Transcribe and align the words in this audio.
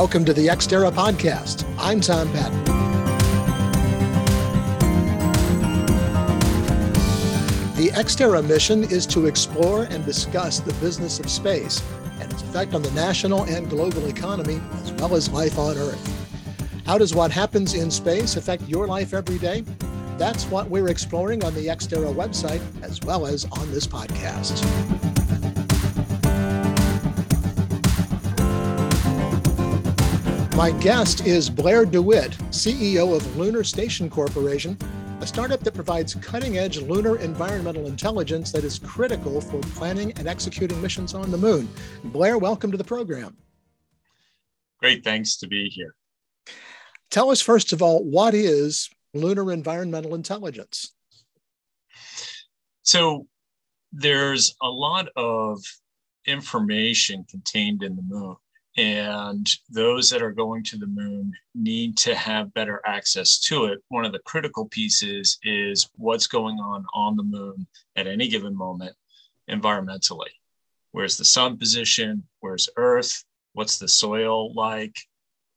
Welcome 0.00 0.24
to 0.24 0.32
the 0.32 0.46
Exterra 0.46 0.90
podcast. 0.90 1.66
I'm 1.78 2.00
Tom 2.00 2.32
Patton. 2.32 2.64
The 7.74 7.90
Exterra 7.90 8.42
mission 8.42 8.84
is 8.84 9.04
to 9.08 9.26
explore 9.26 9.82
and 9.82 10.02
discuss 10.06 10.60
the 10.60 10.72
business 10.80 11.20
of 11.20 11.28
space 11.28 11.82
and 12.18 12.32
its 12.32 12.40
effect 12.40 12.72
on 12.72 12.80
the 12.80 12.90
national 12.92 13.42
and 13.42 13.68
global 13.68 14.06
economy, 14.06 14.62
as 14.82 14.92
well 14.92 15.14
as 15.14 15.28
life 15.28 15.58
on 15.58 15.76
Earth. 15.76 16.82
How 16.86 16.96
does 16.96 17.14
what 17.14 17.30
happens 17.30 17.74
in 17.74 17.90
space 17.90 18.36
affect 18.36 18.66
your 18.66 18.86
life 18.86 19.12
every 19.12 19.36
day? 19.36 19.64
That's 20.16 20.46
what 20.46 20.70
we're 20.70 20.88
exploring 20.88 21.44
on 21.44 21.52
the 21.52 21.66
Exterra 21.66 22.14
website, 22.14 22.62
as 22.82 23.02
well 23.02 23.26
as 23.26 23.44
on 23.52 23.70
this 23.70 23.86
podcast. 23.86 25.09
My 30.60 30.72
guest 30.72 31.26
is 31.26 31.48
Blair 31.48 31.86
DeWitt, 31.86 32.32
CEO 32.50 33.16
of 33.16 33.36
Lunar 33.38 33.64
Station 33.64 34.10
Corporation, 34.10 34.76
a 35.22 35.26
startup 35.26 35.60
that 35.60 35.72
provides 35.72 36.14
cutting 36.16 36.58
edge 36.58 36.76
lunar 36.76 37.16
environmental 37.16 37.86
intelligence 37.86 38.52
that 38.52 38.62
is 38.62 38.78
critical 38.78 39.40
for 39.40 39.58
planning 39.72 40.12
and 40.18 40.28
executing 40.28 40.78
missions 40.82 41.14
on 41.14 41.30
the 41.30 41.38
moon. 41.38 41.66
Blair, 42.04 42.36
welcome 42.36 42.70
to 42.70 42.76
the 42.76 42.84
program. 42.84 43.38
Great, 44.80 45.02
thanks 45.02 45.38
to 45.38 45.46
be 45.46 45.70
here. 45.70 45.94
Tell 47.10 47.30
us, 47.30 47.40
first 47.40 47.72
of 47.72 47.80
all, 47.80 48.04
what 48.04 48.34
is 48.34 48.90
lunar 49.14 49.52
environmental 49.52 50.14
intelligence? 50.14 50.92
So, 52.82 53.28
there's 53.92 54.54
a 54.60 54.68
lot 54.68 55.08
of 55.16 55.62
information 56.26 57.24
contained 57.30 57.82
in 57.82 57.96
the 57.96 58.02
moon 58.02 58.36
and 58.76 59.48
those 59.68 60.10
that 60.10 60.22
are 60.22 60.30
going 60.30 60.62
to 60.64 60.76
the 60.76 60.86
moon 60.86 61.32
need 61.54 61.96
to 61.98 62.14
have 62.14 62.54
better 62.54 62.80
access 62.86 63.40
to 63.40 63.64
it. 63.64 63.80
One 63.88 64.04
of 64.04 64.12
the 64.12 64.20
critical 64.20 64.68
pieces 64.68 65.38
is 65.42 65.90
what's 65.96 66.26
going 66.26 66.58
on 66.58 66.84
on 66.94 67.16
the 67.16 67.24
moon 67.24 67.66
at 67.96 68.06
any 68.06 68.28
given 68.28 68.56
moment 68.56 68.94
environmentally. 69.50 70.30
Where's 70.92 71.16
the 71.16 71.24
sun 71.24 71.56
position? 71.56 72.24
Where's 72.40 72.68
Earth? 72.76 73.24
What's 73.54 73.78
the 73.78 73.88
soil 73.88 74.52
like? 74.54 74.96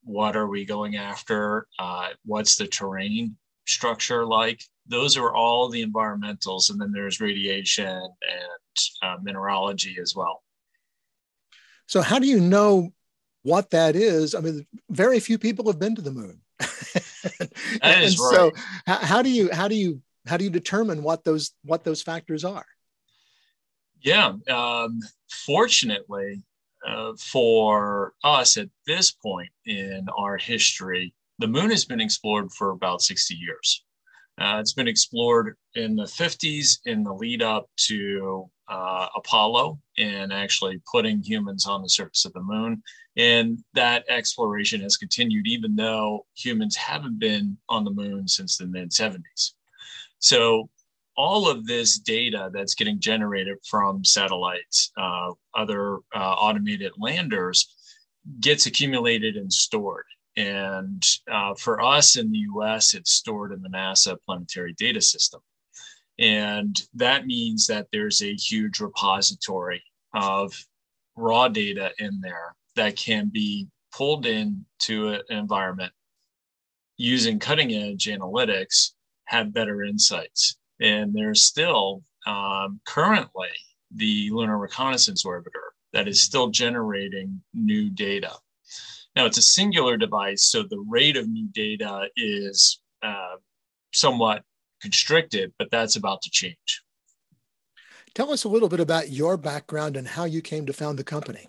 What 0.03 0.35
are 0.35 0.47
we 0.47 0.65
going 0.65 0.95
after? 0.95 1.67
Uh, 1.77 2.09
what's 2.25 2.55
the 2.55 2.67
terrain 2.67 3.37
structure 3.67 4.25
like? 4.25 4.63
Those 4.87 5.17
are 5.17 5.33
all 5.33 5.69
the 5.69 5.85
environmentals. 5.85 6.69
And 6.69 6.81
then 6.81 6.91
there's 6.91 7.21
radiation 7.21 7.87
and 7.87 8.77
uh, 9.01 9.17
mineralogy 9.21 9.97
as 10.01 10.15
well. 10.15 10.43
So, 11.87 12.01
how 12.01 12.19
do 12.19 12.27
you 12.27 12.39
know 12.39 12.91
what 13.43 13.69
that 13.71 13.95
is, 13.95 14.33
I 14.33 14.39
mean, 14.39 14.65
very 14.89 15.19
few 15.19 15.37
people 15.37 15.67
have 15.67 15.79
been 15.79 15.95
to 15.95 16.01
the 16.01 16.11
moon. 16.11 16.41
and 17.81 18.01
right. 18.01 18.09
so 18.09 18.51
how, 18.85 18.97
how 18.97 19.21
do 19.21 19.29
you 19.29 19.51
how 19.51 19.67
do 19.67 19.75
you 19.75 20.01
how 20.25 20.37
do 20.37 20.43
you 20.43 20.49
determine 20.49 21.03
what 21.03 21.23
those 21.23 21.51
what 21.63 21.83
those 21.83 22.01
factors 22.01 22.43
are? 22.43 22.65
Yeah, 24.01 24.33
um, 24.49 24.99
fortunately 25.29 26.43
uh, 26.85 27.13
for 27.17 28.13
us 28.23 28.57
at 28.57 28.69
this 28.85 29.11
point 29.11 29.49
in 29.65 30.07
our 30.17 30.37
history, 30.37 31.13
the 31.39 31.47
moon 31.47 31.69
has 31.69 31.85
been 31.85 32.01
explored 32.01 32.51
for 32.51 32.71
about 32.71 33.01
60 33.01 33.35
years. 33.35 33.83
Uh, 34.39 34.57
it's 34.59 34.73
been 34.73 34.87
explored 34.87 35.55
in 35.75 35.95
the 35.95 36.03
50s 36.03 36.79
in 36.85 37.03
the 37.03 37.13
lead 37.13 37.41
up 37.41 37.69
to 37.77 38.49
uh, 38.67 39.07
Apollo 39.15 39.79
and 39.97 40.33
actually 40.33 40.81
putting 40.91 41.21
humans 41.21 41.65
on 41.67 41.81
the 41.81 41.89
surface 41.89 42.25
of 42.25 42.33
the 42.33 42.41
moon. 42.41 42.81
And 43.15 43.59
that 43.75 44.05
exploration 44.09 44.81
has 44.81 44.97
continued, 44.97 45.45
even 45.47 45.75
though 45.75 46.25
humans 46.35 46.75
haven't 46.75 47.19
been 47.19 47.57
on 47.69 47.83
the 47.83 47.91
moon 47.91 48.27
since 48.27 48.57
the 48.57 48.65
mid 48.65 48.89
70s. 48.89 49.51
So, 50.19 50.69
all 51.15 51.47
of 51.47 51.67
this 51.67 51.99
data 51.99 52.49
that's 52.51 52.73
getting 52.73 52.99
generated 52.99 53.57
from 53.69 54.03
satellites, 54.03 54.91
uh, 54.97 55.29
other 55.53 55.97
uh, 56.15 56.33
automated 56.33 56.91
landers, 56.97 57.71
gets 58.39 58.65
accumulated 58.65 59.35
and 59.35 59.53
stored. 59.53 60.05
And 60.35 61.03
uh, 61.31 61.53
for 61.55 61.81
us 61.81 62.17
in 62.17 62.31
the 62.31 62.45
US, 62.55 62.93
it's 62.93 63.11
stored 63.11 63.51
in 63.51 63.61
the 63.61 63.69
NASA 63.69 64.17
Planetary 64.25 64.73
Data 64.73 65.01
System. 65.01 65.41
And 66.19 66.79
that 66.93 67.25
means 67.25 67.67
that 67.67 67.87
there's 67.91 68.21
a 68.21 68.35
huge 68.35 68.79
repository 68.79 69.83
of 70.13 70.53
raw 71.15 71.47
data 71.47 71.91
in 71.99 72.19
there 72.21 72.55
that 72.75 72.95
can 72.95 73.29
be 73.31 73.67
pulled 73.91 74.25
into 74.25 75.09
an 75.09 75.21
environment 75.29 75.91
using 76.97 77.39
cutting 77.39 77.73
edge 77.73 78.05
analytics, 78.05 78.91
have 79.25 79.53
better 79.53 79.83
insights. 79.83 80.57
And 80.79 81.13
there's 81.13 81.43
still 81.43 82.03
um, 82.25 82.79
currently 82.85 83.49
the 83.95 84.29
Lunar 84.31 84.57
Reconnaissance 84.57 85.23
Orbiter 85.23 85.71
that 85.93 86.07
is 86.07 86.21
still 86.21 86.49
generating 86.49 87.41
new 87.53 87.89
data. 87.89 88.31
Now, 89.15 89.25
it's 89.25 89.37
a 89.37 89.43
singular 89.43 89.95
device, 89.97 90.43
so 90.45 90.63
the 90.63 90.83
rate 90.89 91.17
of 91.17 91.29
new 91.29 91.47
data 91.53 92.07
is 92.15 92.81
uh, 93.03 93.35
somewhat 93.93 94.43
constricted, 94.81 95.53
but 95.59 95.69
that's 95.69 95.95
about 95.95 96.21
to 96.23 96.31
change. 96.31 96.81
Tell 98.15 98.31
us 98.31 98.43
a 98.43 98.49
little 98.49 98.69
bit 98.69 98.79
about 98.79 99.09
your 99.09 99.37
background 99.37 99.97
and 99.97 100.07
how 100.07 100.25
you 100.25 100.41
came 100.41 100.65
to 100.65 100.73
found 100.73 100.97
the 100.97 101.03
company. 101.03 101.47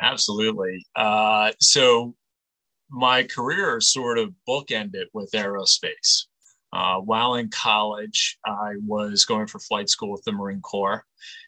Absolutely. 0.00 0.84
Uh, 0.94 1.52
so, 1.60 2.14
my 2.90 3.24
career 3.24 3.80
sort 3.80 4.18
of 4.18 4.32
bookended 4.48 5.06
with 5.12 5.30
aerospace. 5.32 6.26
Uh, 6.72 6.98
while 6.98 7.34
in 7.34 7.48
college, 7.50 8.38
I 8.44 8.74
was 8.84 9.24
going 9.24 9.46
for 9.46 9.58
flight 9.58 9.88
school 9.88 10.12
with 10.12 10.22
the 10.24 10.32
Marine 10.32 10.60
Corps 10.60 11.04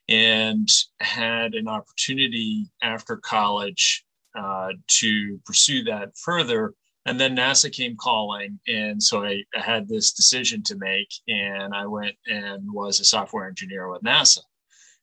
and 0.08 0.68
had 1.00 1.54
an 1.54 1.68
opportunity 1.68 2.70
after 2.82 3.16
college 3.16 4.04
uh, 4.38 4.70
to 4.88 5.38
pursue 5.44 5.84
that 5.84 6.16
further. 6.16 6.74
And 7.06 7.18
then 7.18 7.36
NASA 7.36 7.72
came 7.72 7.96
calling. 7.96 8.58
And 8.68 9.02
so 9.02 9.24
I, 9.24 9.42
I, 9.56 9.60
had 9.60 9.88
this 9.88 10.12
decision 10.12 10.62
to 10.64 10.76
make. 10.76 11.08
And 11.28 11.74
I 11.74 11.86
went 11.86 12.14
and 12.26 12.70
was 12.70 13.00
a 13.00 13.04
software 13.04 13.48
engineer 13.48 13.90
with 13.90 14.02
NASA. 14.02 14.40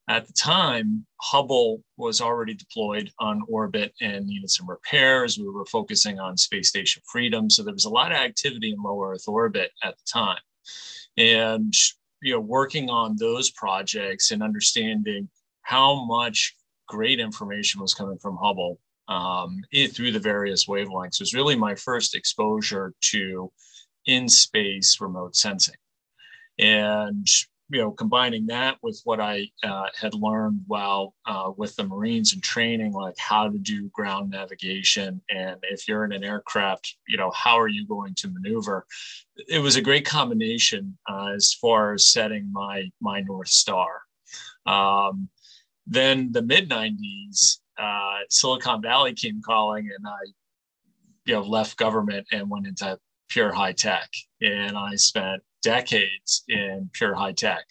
At 0.10 0.26
the 0.26 0.34
time, 0.34 1.06
Hubble 1.22 1.84
was 1.98 2.22
already 2.22 2.54
deployed 2.54 3.12
on 3.20 3.42
orbit 3.50 3.94
and 4.00 4.26
needed 4.26 4.50
some 4.50 4.70
repairs. 4.70 5.38
We 5.38 5.50
were 5.50 5.66
focusing 5.66 6.18
on 6.20 6.38
Space 6.38 6.70
Station 6.70 7.02
Freedom. 7.12 7.50
So 7.50 7.64
there 7.64 7.74
was 7.74 7.86
a 7.86 7.90
lot 7.90 8.14
of 8.14 8.18
activity 8.18 8.72
in 8.72 8.82
low 8.82 9.04
Earth 9.04 9.28
orbit 9.28 9.72
at 9.84 9.98
the 9.98 10.04
time. 10.12 10.40
And 11.18 11.74
you 12.22 12.34
know, 12.34 12.40
working 12.40 12.90
on 12.90 13.18
those 13.18 13.52
projects 13.52 14.32
and 14.32 14.42
understanding 14.42 15.30
how 15.62 16.06
much 16.06 16.56
great 16.88 17.20
information 17.20 17.82
was 17.82 17.94
coming 17.94 18.18
from 18.18 18.38
Hubble 18.38 18.80
um, 19.08 19.62
it, 19.72 19.96
through 19.96 20.12
the 20.12 20.20
various 20.20 20.66
wavelengths 20.68 21.20
was 21.20 21.34
really 21.34 21.56
my 21.56 21.76
first 21.76 22.16
exposure 22.16 22.94
to 23.02 23.52
in 24.06 24.28
space 24.30 25.00
remote 25.02 25.36
sensing. 25.36 25.76
And 26.60 27.28
you 27.70 27.82
know, 27.82 27.92
combining 27.92 28.46
that 28.48 28.78
with 28.82 29.02
what 29.04 29.20
I 29.20 29.50
uh, 29.62 29.88
had 30.00 30.14
learned 30.14 30.62
while 30.68 31.14
uh, 31.26 31.52
with 31.58 31.76
the 31.76 31.84
Marines 31.84 32.34
and 32.34 32.42
training, 32.42 32.94
like 32.94 33.18
how 33.18 33.50
to 33.50 33.58
do 33.58 33.90
ground 33.90 34.30
navigation, 34.30 35.22
and 35.30 35.58
if 35.64 35.88
you're 35.88 36.06
in 36.06 36.14
an 36.14 36.24
aircraft, 36.24 36.96
you 37.08 37.18
know, 37.18 37.30
how 37.32 37.60
are 37.60 37.68
you 37.68 37.86
going 37.86 38.16
to 38.16 38.30
maneuver? 38.30 38.86
It 39.50 39.60
was 39.60 39.76
a 39.76 39.82
great 39.82 40.06
combination 40.06 40.98
uh, 41.10 41.34
as 41.36 41.54
far 41.54 41.94
as 41.94 42.08
setting 42.08 42.50
my 42.52 42.90
my 43.02 43.20
north 43.22 43.50
star. 43.50 44.02
Um, 44.66 45.28
then 45.86 46.32
the 46.32 46.42
mid 46.42 46.70
'90s, 46.70 47.58
uh, 47.78 48.20
Silicon 48.30 48.82
Valley 48.82 49.14
came 49.14 49.42
calling, 49.42 49.90
and 49.96 50.08
I, 50.08 50.20
you 51.26 51.34
know, 51.34 51.42
left 51.42 51.78
government 51.78 52.28
and 52.32 52.50
went 52.50 52.68
into 52.68 52.98
pure 53.30 53.52
high 53.52 53.74
tech. 53.74 54.10
And 54.42 54.78
I 54.78 54.96
spent 54.96 55.44
decades 55.62 56.44
in 56.48 56.90
pure 56.94 57.16
high 57.16 57.34
tech. 57.34 57.66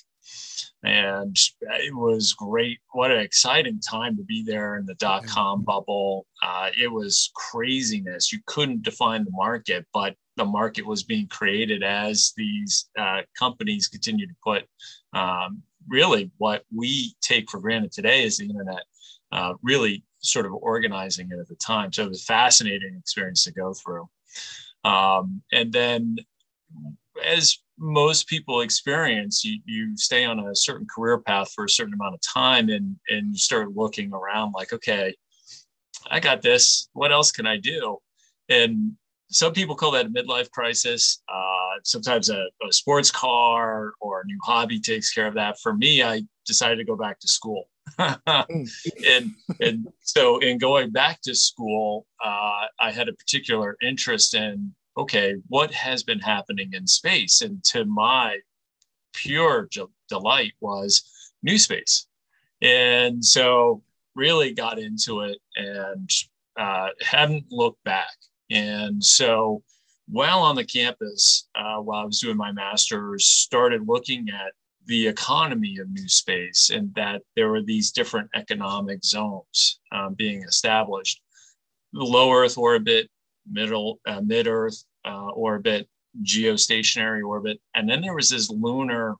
And 0.82 1.37
it 1.61 1.94
was 1.94 2.32
great. 2.32 2.79
What 2.93 3.11
an 3.11 3.20
exciting 3.20 3.81
time 3.81 4.17
to 4.17 4.23
be 4.23 4.43
there 4.43 4.76
in 4.76 4.87
the 4.87 4.94
dot 4.94 5.26
com 5.26 5.62
bubble. 5.62 6.26
Uh, 6.43 6.70
it 6.79 6.91
was 6.91 7.31
craziness. 7.35 8.32
You 8.32 8.41
couldn't 8.47 8.82
define 8.82 9.25
the 9.25 9.31
market, 9.32 9.87
but 9.93 10.14
the 10.37 10.44
market 10.44 10.85
was 10.87 11.03
being 11.03 11.29
created 11.29 11.82
as 11.82 12.32
these 12.37 12.88
uh, 12.99 13.23
companies 13.38 13.88
continued 13.88 14.29
to 14.29 14.37
put 14.44 14.64
um, 15.12 15.62
really 15.88 16.31
what 16.38 16.62
we 16.75 17.14
take 17.20 17.50
for 17.50 17.58
granted 17.58 17.91
today 17.91 18.25
is 18.25 18.37
the 18.37 18.49
internet 18.49 18.82
uh, 19.32 19.55
really 19.62 20.05
sort 20.20 20.46
of 20.46 20.52
organizing 20.52 21.31
it 21.31 21.38
at 21.38 21.49
the 21.49 21.56
time. 21.56 21.93
So 21.93 22.05
it 22.05 22.08
was 22.08 22.23
a 22.23 22.25
fascinating 22.25 22.96
experience 22.99 23.44
to 23.44 23.52
go 23.52 23.75
through. 23.75 24.08
Um, 24.84 25.43
and 25.52 25.73
then, 25.73 26.17
as 27.25 27.58
most 27.78 28.28
people 28.28 28.61
experience, 28.61 29.44
you, 29.44 29.61
you 29.64 29.96
stay 29.96 30.25
on 30.25 30.38
a 30.38 30.55
certain 30.55 30.87
career 30.93 31.19
path 31.19 31.52
for 31.52 31.64
a 31.64 31.69
certain 31.69 31.94
amount 31.94 32.14
of 32.14 32.20
time 32.20 32.69
and, 32.69 32.96
and 33.08 33.32
you 33.32 33.38
start 33.38 33.75
looking 33.75 34.12
around 34.12 34.52
like, 34.52 34.73
okay, 34.73 35.14
I 36.11 36.20
got 36.20 36.43
this. 36.43 36.88
What 36.93 37.12
else 37.12 37.31
can 37.31 37.46
I 37.46 37.56
do? 37.56 37.99
And 38.49 38.93
some 39.31 39.52
people 39.52 39.75
call 39.75 39.90
that 39.93 40.06
a 40.06 40.08
midlife 40.08 40.50
crisis. 40.50 41.22
Uh, 41.29 41.81
sometimes 41.82 42.31
a, 42.31 42.44
a, 42.67 42.72
sports 42.72 43.11
car 43.11 43.93
or 44.00 44.20
a 44.20 44.26
new 44.26 44.38
hobby 44.44 44.81
takes 44.81 45.12
care 45.12 45.26
of 45.26 45.34
that. 45.34 45.58
For 45.61 45.75
me, 45.75 46.02
I 46.02 46.22
decided 46.46 46.76
to 46.76 46.84
go 46.84 46.96
back 46.96 47.19
to 47.20 47.29
school. 47.29 47.69
Hmm. 47.99 48.65
and 49.06 49.35
and 49.61 49.88
so 50.00 50.38
in 50.38 50.59
going 50.59 50.91
back 50.91 51.21
to 51.23 51.35
school, 51.35 52.06
uh, 52.23 52.67
I 52.79 52.91
had 52.91 53.09
a 53.09 53.12
particular 53.12 53.77
interest 53.83 54.35
in 54.35 54.75
okay, 54.99 55.35
what 55.49 55.71
has 55.73 56.03
been 56.03 56.21
happening 56.21 56.73
in 56.73 56.87
space, 56.87 57.43
and 57.43 57.62
to 57.65 57.85
my 57.85 58.38
pure 59.12 59.69
delight 60.09 60.53
was 60.61 61.03
new 61.43 61.59
space, 61.59 62.06
and 62.62 63.25
so 63.25 63.83
really 64.15 64.53
got 64.53 64.79
into 64.79 65.21
it 65.21 65.39
and 65.56 66.11
uh, 66.56 66.89
hadn't 67.03 67.44
looked 67.50 67.82
back. 67.85 68.17
And 68.50 69.05
so 69.05 69.62
while 70.09 70.41
on 70.41 70.56
the 70.56 70.65
campus, 70.65 71.49
uh, 71.55 71.77
while 71.77 72.03
I 72.03 72.05
was 72.05 72.21
doing 72.21 72.37
my 72.37 72.53
master's, 72.53 73.27
started 73.27 73.87
looking 73.87 74.29
at 74.31 74.53
the 74.87 75.06
economy 75.06 75.79
of 75.79 75.91
new 75.91 76.09
space 76.09 76.71
and 76.71 76.94
that 76.94 77.23
there 77.35 77.49
were 77.49 77.62
these 77.62 77.91
different 77.91 78.31
economic 78.35 79.05
zones 79.05 79.81
um, 79.93 80.15
being 80.15 80.43
established. 80.43 81.21
The 81.93 82.05
low 82.05 82.33
earth 82.33 82.56
orbit 82.56 83.09
middle 83.50 84.00
uh, 84.06 84.21
mid 84.25 84.47
earth 84.47 84.83
uh, 85.05 85.31
orbit 85.31 85.88
geostationary 86.23 87.23
orbit 87.25 87.61
and 87.75 87.88
then 87.88 88.00
there 88.00 88.15
was 88.15 88.31
this 88.31 88.50
lunar 88.50 89.15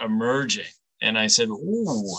emerging. 0.00 0.66
And 1.00 1.18
i 1.18 1.26
said 1.26 1.48
ooh 1.48 2.16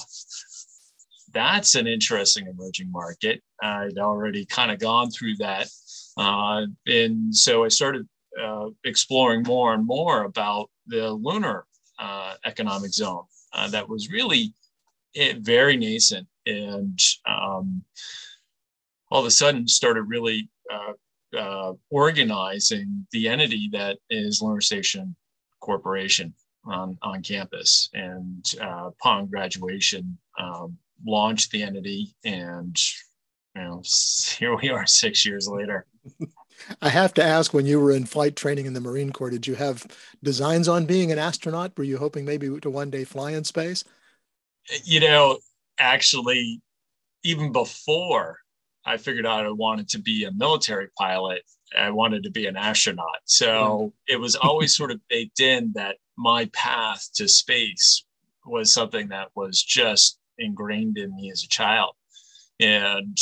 that's 1.31 1.73
an 1.73 1.87
interesting 1.87 2.45
emerging 2.45 2.91
market. 2.91 3.41
I'd 3.61 3.97
already 3.97 4.45
kind 4.45 4.69
of 4.71 4.79
gone 4.79 5.09
through 5.09 5.37
that 5.37 5.67
uh, 6.17 6.65
and 6.85 7.35
so 7.35 7.63
i 7.63 7.67
started 7.67 8.07
uh, 8.41 8.67
exploring 8.83 9.43
more 9.43 9.73
and 9.73 9.85
more 9.85 10.23
about 10.23 10.69
the 10.87 11.11
lunar 11.11 11.65
uh, 11.99 12.35
economic 12.45 12.91
zone 12.91 13.23
uh, 13.53 13.67
that 13.69 13.87
was 13.87 14.09
really 14.09 14.53
eh, 15.15 15.33
very 15.39 15.77
nascent 15.77 16.27
and 16.45 16.99
um, 17.27 17.83
all 19.11 19.19
of 19.19 19.25
a 19.25 19.31
sudden 19.31 19.67
started 19.67 20.03
really 20.03 20.49
uh, 20.71 20.93
uh, 21.37 21.73
organizing 21.89 23.05
the 23.11 23.27
entity 23.27 23.69
that 23.71 23.99
is 24.09 24.41
Lunar 24.41 24.61
Station 24.61 25.15
Corporation 25.59 26.33
on, 26.65 26.97
on 27.01 27.21
campus. 27.21 27.89
And 27.93 28.45
uh, 28.61 28.87
upon 28.87 29.27
graduation, 29.27 30.17
um, 30.39 30.77
launched 31.05 31.51
the 31.51 31.63
entity 31.63 32.15
and 32.23 32.75
you 33.55 33.61
know, 33.61 33.83
here 34.37 34.55
we 34.55 34.69
are 34.69 34.85
six 34.85 35.25
years 35.25 35.47
later. 35.47 35.85
I 36.81 36.89
have 36.89 37.13
to 37.15 37.23
ask 37.23 37.53
when 37.53 37.65
you 37.65 37.79
were 37.79 37.91
in 37.91 38.05
flight 38.05 38.35
training 38.35 38.65
in 38.65 38.73
the 38.73 38.81
Marine 38.81 39.11
Corps, 39.11 39.29
did 39.29 39.47
you 39.47 39.55
have 39.55 39.85
designs 40.23 40.67
on 40.67 40.85
being 40.85 41.11
an 41.11 41.19
astronaut? 41.19 41.77
Were 41.77 41.83
you 41.83 41.97
hoping 41.97 42.25
maybe 42.25 42.59
to 42.59 42.69
one 42.69 42.89
day 42.89 43.03
fly 43.03 43.31
in 43.31 43.43
space? 43.43 43.83
You 44.83 45.01
know, 45.01 45.39
actually, 45.79 46.61
even 47.23 47.51
before 47.51 48.39
I 48.85 48.97
figured 48.97 49.25
out 49.25 49.45
I 49.45 49.51
wanted 49.51 49.89
to 49.89 49.99
be 49.99 50.25
a 50.25 50.31
military 50.31 50.89
pilot, 50.97 51.43
I 51.77 51.89
wanted 51.89 52.23
to 52.23 52.31
be 52.31 52.47
an 52.47 52.57
astronaut. 52.57 53.19
So 53.25 53.47
mm-hmm. 53.47 53.87
it 54.07 54.19
was 54.19 54.35
always 54.35 54.75
sort 54.75 54.91
of 54.91 54.99
baked 55.09 55.39
in 55.39 55.71
that 55.75 55.97
my 56.17 56.45
path 56.53 57.09
to 57.15 57.27
space 57.27 58.05
was 58.45 58.73
something 58.73 59.07
that 59.09 59.29
was 59.35 59.61
just 59.61 60.19
ingrained 60.37 60.97
in 60.97 61.15
me 61.15 61.31
as 61.31 61.43
a 61.43 61.47
child. 61.47 61.95
And, 62.59 63.17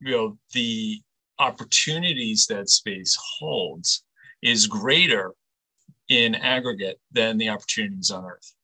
you 0.00 0.12
know, 0.12 0.38
the 0.52 1.00
opportunities 1.38 2.46
that 2.46 2.68
space 2.68 3.16
holds 3.38 4.04
is 4.42 4.66
greater 4.66 5.34
in 6.08 6.34
aggregate 6.34 7.00
than 7.12 7.38
the 7.38 7.48
opportunities 7.48 8.10
on 8.10 8.24
Earth. 8.24 8.54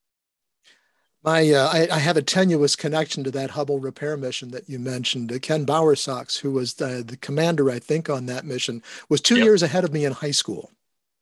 My, 1.23 1.51
uh, 1.51 1.71
I, 1.73 1.89
I, 1.91 1.99
have 2.01 2.19
a 2.19 2.23
tenuous 2.23 2.77
connection 2.77 3.25
to 3.25 3.31
that 3.31 3.53
Hubble 3.53 3.81
repair 3.81 4.15
mission 4.15 4.51
that 4.51 4.69
you 4.69 4.79
mentioned. 4.79 5.33
Uh, 5.33 5.39
Ken 5.41 5.65
Bowersox, 5.65 6.39
who 6.39 6.53
was 6.53 6.75
the, 6.75 7.03
the, 7.07 7.17
commander, 7.17 7.71
I 7.71 7.79
think, 7.79 8.11
on 8.11 8.27
that 8.27 8.45
mission, 8.45 8.83
was 9.09 9.23
two 9.23 9.37
yep. 9.37 9.45
years 9.45 9.63
ahead 9.63 9.85
of 9.85 9.93
me 9.93 10.05
in 10.05 10.13
high 10.13 10.33
school. 10.33 10.71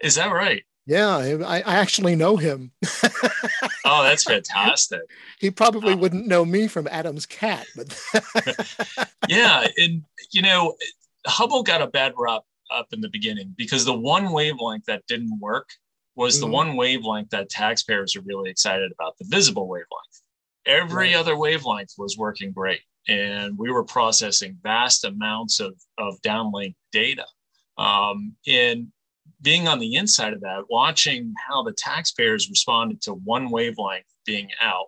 Is 0.01 0.17
that 0.17 0.33
right? 0.33 0.65
Yeah, 0.87 1.17
I, 1.47 1.61
I 1.61 1.77
actually 1.77 2.17
know 2.17 2.37
him. 2.37 2.73
oh, 3.85 4.03
that's 4.03 4.25
fantastic. 4.25 5.03
he 5.39 5.53
probably 5.53 5.95
wouldn't 5.95 6.27
know 6.27 6.45
me 6.45 6.67
from 6.67 6.89
Adam's 6.91 7.25
cat, 7.25 7.67
but 7.77 7.97
yeah, 9.29 9.69
and 9.79 10.03
you 10.33 10.43
know, 10.43 10.75
Hubble 11.27 11.63
got 11.63 11.83
a 11.83 11.87
bad 11.87 12.15
rap 12.17 12.43
up 12.71 12.89
in 12.93 13.01
the 13.01 13.09
beginning 13.09 13.55
because 13.57 13.85
the 13.85 13.99
one 13.99 14.33
wavelength 14.33 14.85
that 14.87 15.07
didn't 15.07 15.39
work 15.41 15.69
was 16.15 16.37
mm-hmm. 16.37 16.47
the 16.47 16.53
one 16.53 16.77
wavelength 16.77 17.31
that 17.31 17.49
taxpayers 17.49 18.17
are 18.17 18.23
really 18.23 18.51
excited 18.51 18.93
about, 18.93 19.17
the 19.19 19.27
visible 19.29 19.69
wavelength. 19.69 20.23
Every 20.67 21.09
right. 21.09 21.17
other 21.17 21.37
wavelength 21.37 21.95
was 21.99 22.17
working 22.17 22.53
great. 22.53 22.81
And 23.09 23.59
we 23.59 23.71
were 23.71 23.85
processing 23.85 24.59
vast 24.63 25.05
amounts 25.05 25.59
of, 25.59 25.75
of 25.99 26.21
downlink 26.23 26.75
data. 26.93 27.27
Um, 27.79 28.37
and 28.47 28.89
being 29.41 29.67
on 29.67 29.81
the 29.81 29.97
inside 29.97 30.33
of 30.33 30.41
that, 30.43 30.65
watching 30.71 31.35
how 31.49 31.65
the 31.65 31.73
taxpayers 31.73 32.49
responded 32.49 33.01
to 33.03 33.15
one 33.15 33.51
wavelength 33.51 34.07
being 34.25 34.51
out 34.61 34.87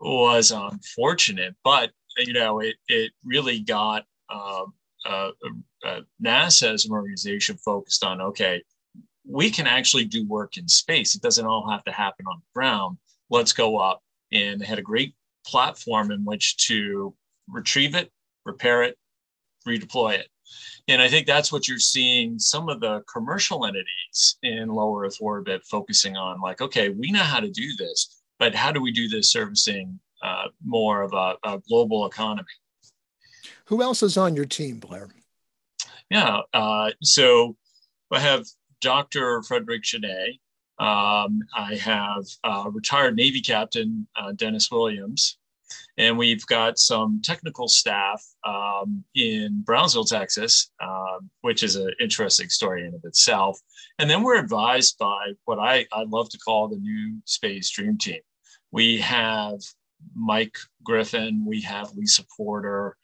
was 0.00 0.50
unfortunate. 0.50 1.54
But, 1.62 1.92
you 2.18 2.32
know, 2.32 2.58
it, 2.58 2.74
it 2.88 3.12
really 3.24 3.60
got 3.60 4.04
um, 4.32 4.74
uh, 5.08 5.30
uh, 5.84 6.00
NASA 6.22 6.72
as 6.72 6.84
an 6.84 6.92
organization 6.92 7.56
focused 7.56 8.04
on 8.04 8.20
okay, 8.20 8.62
we 9.28 9.50
can 9.50 9.66
actually 9.66 10.04
do 10.04 10.26
work 10.26 10.56
in 10.56 10.68
space. 10.68 11.14
It 11.14 11.22
doesn't 11.22 11.46
all 11.46 11.68
have 11.70 11.84
to 11.84 11.92
happen 11.92 12.26
on 12.26 12.38
the 12.38 12.60
ground. 12.60 12.98
Let's 13.30 13.52
go 13.52 13.78
up. 13.78 14.02
And 14.32 14.60
they 14.60 14.66
had 14.66 14.78
a 14.78 14.82
great 14.82 15.14
platform 15.46 16.10
in 16.10 16.24
which 16.24 16.56
to 16.68 17.14
retrieve 17.48 17.94
it, 17.94 18.10
repair 18.44 18.82
it, 18.82 18.98
redeploy 19.66 20.14
it. 20.14 20.28
And 20.88 21.02
I 21.02 21.08
think 21.08 21.26
that's 21.26 21.50
what 21.50 21.66
you're 21.66 21.78
seeing 21.78 22.38
some 22.38 22.68
of 22.68 22.80
the 22.80 23.02
commercial 23.12 23.66
entities 23.66 24.36
in 24.42 24.68
low 24.68 24.96
Earth 25.00 25.16
orbit 25.20 25.64
focusing 25.64 26.16
on 26.16 26.40
like, 26.40 26.60
okay, 26.60 26.90
we 26.90 27.10
know 27.10 27.22
how 27.22 27.40
to 27.40 27.50
do 27.50 27.74
this, 27.76 28.22
but 28.38 28.54
how 28.54 28.70
do 28.70 28.80
we 28.80 28.92
do 28.92 29.08
this 29.08 29.30
servicing 29.30 29.98
uh, 30.22 30.44
more 30.64 31.02
of 31.02 31.12
a, 31.12 31.34
a 31.42 31.60
global 31.68 32.06
economy? 32.06 32.46
Who 33.66 33.82
else 33.82 34.02
is 34.02 34.16
on 34.16 34.36
your 34.36 34.44
team, 34.44 34.78
Blair? 34.78 35.08
Yeah, 36.10 36.40
uh, 36.54 36.92
so 37.02 37.56
I 38.12 38.20
have 38.20 38.44
Dr. 38.80 39.42
Frederick 39.42 39.82
Genet. 39.82 40.36
Um, 40.78 41.40
I 41.56 41.74
have 41.80 42.24
uh, 42.44 42.70
retired 42.70 43.16
Navy 43.16 43.40
Captain 43.40 44.06
uh, 44.14 44.32
Dennis 44.32 44.70
Williams, 44.70 45.38
and 45.96 46.16
we've 46.16 46.46
got 46.46 46.78
some 46.78 47.20
technical 47.24 47.66
staff 47.66 48.22
um, 48.44 49.02
in 49.14 49.62
Brownsville, 49.64 50.04
Texas, 50.04 50.70
uh, 50.80 51.18
which 51.40 51.62
is 51.62 51.74
an 51.76 51.90
interesting 52.00 52.48
story 52.48 52.86
in 52.86 52.94
of 52.94 53.00
itself. 53.04 53.58
And 53.98 54.08
then 54.08 54.22
we're 54.22 54.38
advised 54.38 54.96
by 54.98 55.32
what 55.46 55.58
I, 55.58 55.86
I 55.92 56.04
love 56.04 56.28
to 56.30 56.38
call 56.38 56.68
the 56.68 56.76
new 56.76 57.20
space 57.24 57.70
dream 57.70 57.98
team. 57.98 58.20
We 58.70 58.98
have 58.98 59.60
Mike 60.14 60.56
Griffin, 60.84 61.44
we 61.44 61.62
have 61.62 61.94
Lisa 61.96 62.24
Porter, 62.36 62.96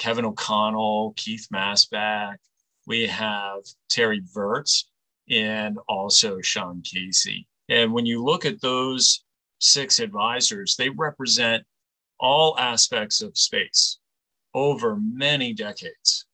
Kevin 0.00 0.24
O'Connell, 0.24 1.12
Keith 1.18 1.46
Masback. 1.52 2.36
We 2.86 3.06
have 3.06 3.60
Terry 3.90 4.22
Virts 4.34 4.88
and 5.28 5.78
also 5.88 6.40
Sean 6.40 6.80
Casey. 6.82 7.46
And 7.68 7.92
when 7.92 8.06
you 8.06 8.24
look 8.24 8.46
at 8.46 8.62
those 8.62 9.22
six 9.58 10.00
advisors, 10.00 10.74
they 10.74 10.88
represent 10.88 11.64
all 12.18 12.58
aspects 12.58 13.20
of 13.20 13.36
space 13.36 13.98
over 14.54 14.96
many 14.96 15.52
decades 15.52 16.24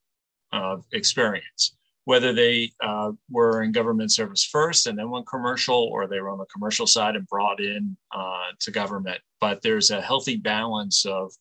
of 0.53 0.85
experience, 0.93 1.77
whether 2.05 2.33
they 2.33 2.71
uh, 2.81 3.11
were 3.29 3.65
in 3.65 3.73
government 3.73 4.13
service 4.13 4.45
first 4.45 4.87
and 4.87 4.97
then 4.97 5.11
went 5.11 5.27
commercial, 5.27 5.91
or 5.93 6.07
they 6.07 6.21
were 6.21 6.31
on 6.31 6.39
the 6.39 6.47
commercial 6.47 6.87
side 6.87 7.17
and 7.17 7.27
brought 7.27 7.61
in 7.61 7.97
uh, 8.15 8.45
to 8.61 8.71
government. 8.71 9.19
But 9.41 9.61
there's 9.61 9.91
a 9.91 10.01
healthy 10.01 10.37
balance 10.37 11.05
of 11.05 11.33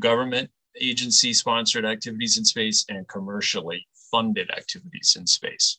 government 0.00 0.50
agency 0.80 1.32
sponsored 1.32 1.84
activities 1.84 2.38
in 2.38 2.44
space 2.44 2.84
and 2.88 3.08
commercially 3.08 3.86
funded 4.10 4.50
activities 4.50 5.16
in 5.18 5.26
space. 5.26 5.78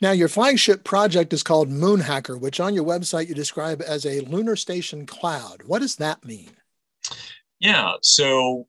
Now, 0.00 0.10
your 0.10 0.28
flagship 0.28 0.82
project 0.82 1.32
is 1.32 1.44
called 1.44 1.70
Moonhacker, 1.70 2.40
which 2.40 2.58
on 2.58 2.74
your 2.74 2.84
website 2.84 3.28
you 3.28 3.34
describe 3.34 3.80
as 3.80 4.04
a 4.04 4.20
lunar 4.22 4.56
station 4.56 5.06
cloud. 5.06 5.62
What 5.64 5.80
does 5.80 5.96
that 5.96 6.24
mean? 6.24 6.50
Yeah, 7.60 7.92
so 8.02 8.66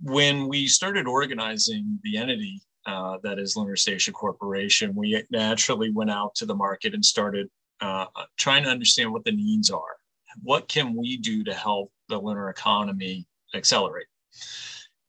when 0.00 0.48
we 0.48 0.66
started 0.66 1.06
organizing 1.06 1.98
the 2.02 2.16
entity 2.16 2.62
uh, 2.86 3.18
that 3.22 3.38
is 3.38 3.56
Lunar 3.56 3.76
Station 3.76 4.14
Corporation, 4.14 4.94
we 4.94 5.22
naturally 5.30 5.90
went 5.90 6.10
out 6.10 6.34
to 6.36 6.46
the 6.46 6.54
market 6.54 6.94
and 6.94 7.04
started 7.04 7.48
uh, 7.82 8.06
trying 8.38 8.62
to 8.62 8.70
understand 8.70 9.12
what 9.12 9.24
the 9.24 9.32
needs 9.32 9.70
are. 9.70 9.96
What 10.42 10.68
can 10.68 10.96
we 10.96 11.18
do 11.18 11.44
to 11.44 11.52
help 11.52 11.92
the 12.08 12.18
lunar 12.18 12.48
economy 12.48 13.26
accelerate. 13.54 14.06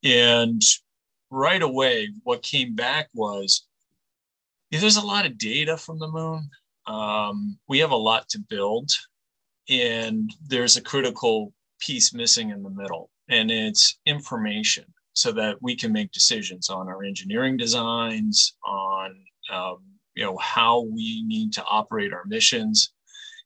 And 0.04 0.62
right 1.30 1.62
away, 1.62 2.10
what 2.24 2.44
came 2.44 2.76
back 2.76 3.10
was 3.14 3.66
yeah, 4.72 4.80
there's 4.80 4.98
a 4.98 5.06
lot 5.06 5.26
of 5.26 5.38
data 5.38 5.78
from 5.78 6.00
the 6.00 6.08
moon. 6.08 6.50
Um, 6.88 7.60
we 7.68 7.80
have 7.80 7.92
a 7.92 7.96
lot 7.96 8.28
to 8.30 8.40
build, 8.40 8.90
and 9.70 10.32
there's 10.48 10.78
a 10.78 10.82
critical 10.82 11.54
piece 11.80 12.14
missing 12.14 12.50
in 12.50 12.64
the 12.64 12.70
middle, 12.70 13.10
and 13.30 13.52
it's 13.52 14.00
information 14.06 14.86
so 15.14 15.32
that 15.34 15.62
we 15.62 15.76
can 15.76 15.92
make 15.92 16.12
decisions 16.12 16.70
on 16.70 16.88
our 16.88 17.04
engineering 17.04 17.58
designs, 17.58 18.56
on 18.66 19.16
um, 19.52 19.80
you 20.16 20.24
know 20.24 20.38
how 20.38 20.82
we 20.82 21.24
need 21.28 21.52
to 21.54 21.64
operate 21.66 22.14
our 22.14 22.24
missions. 22.26 22.94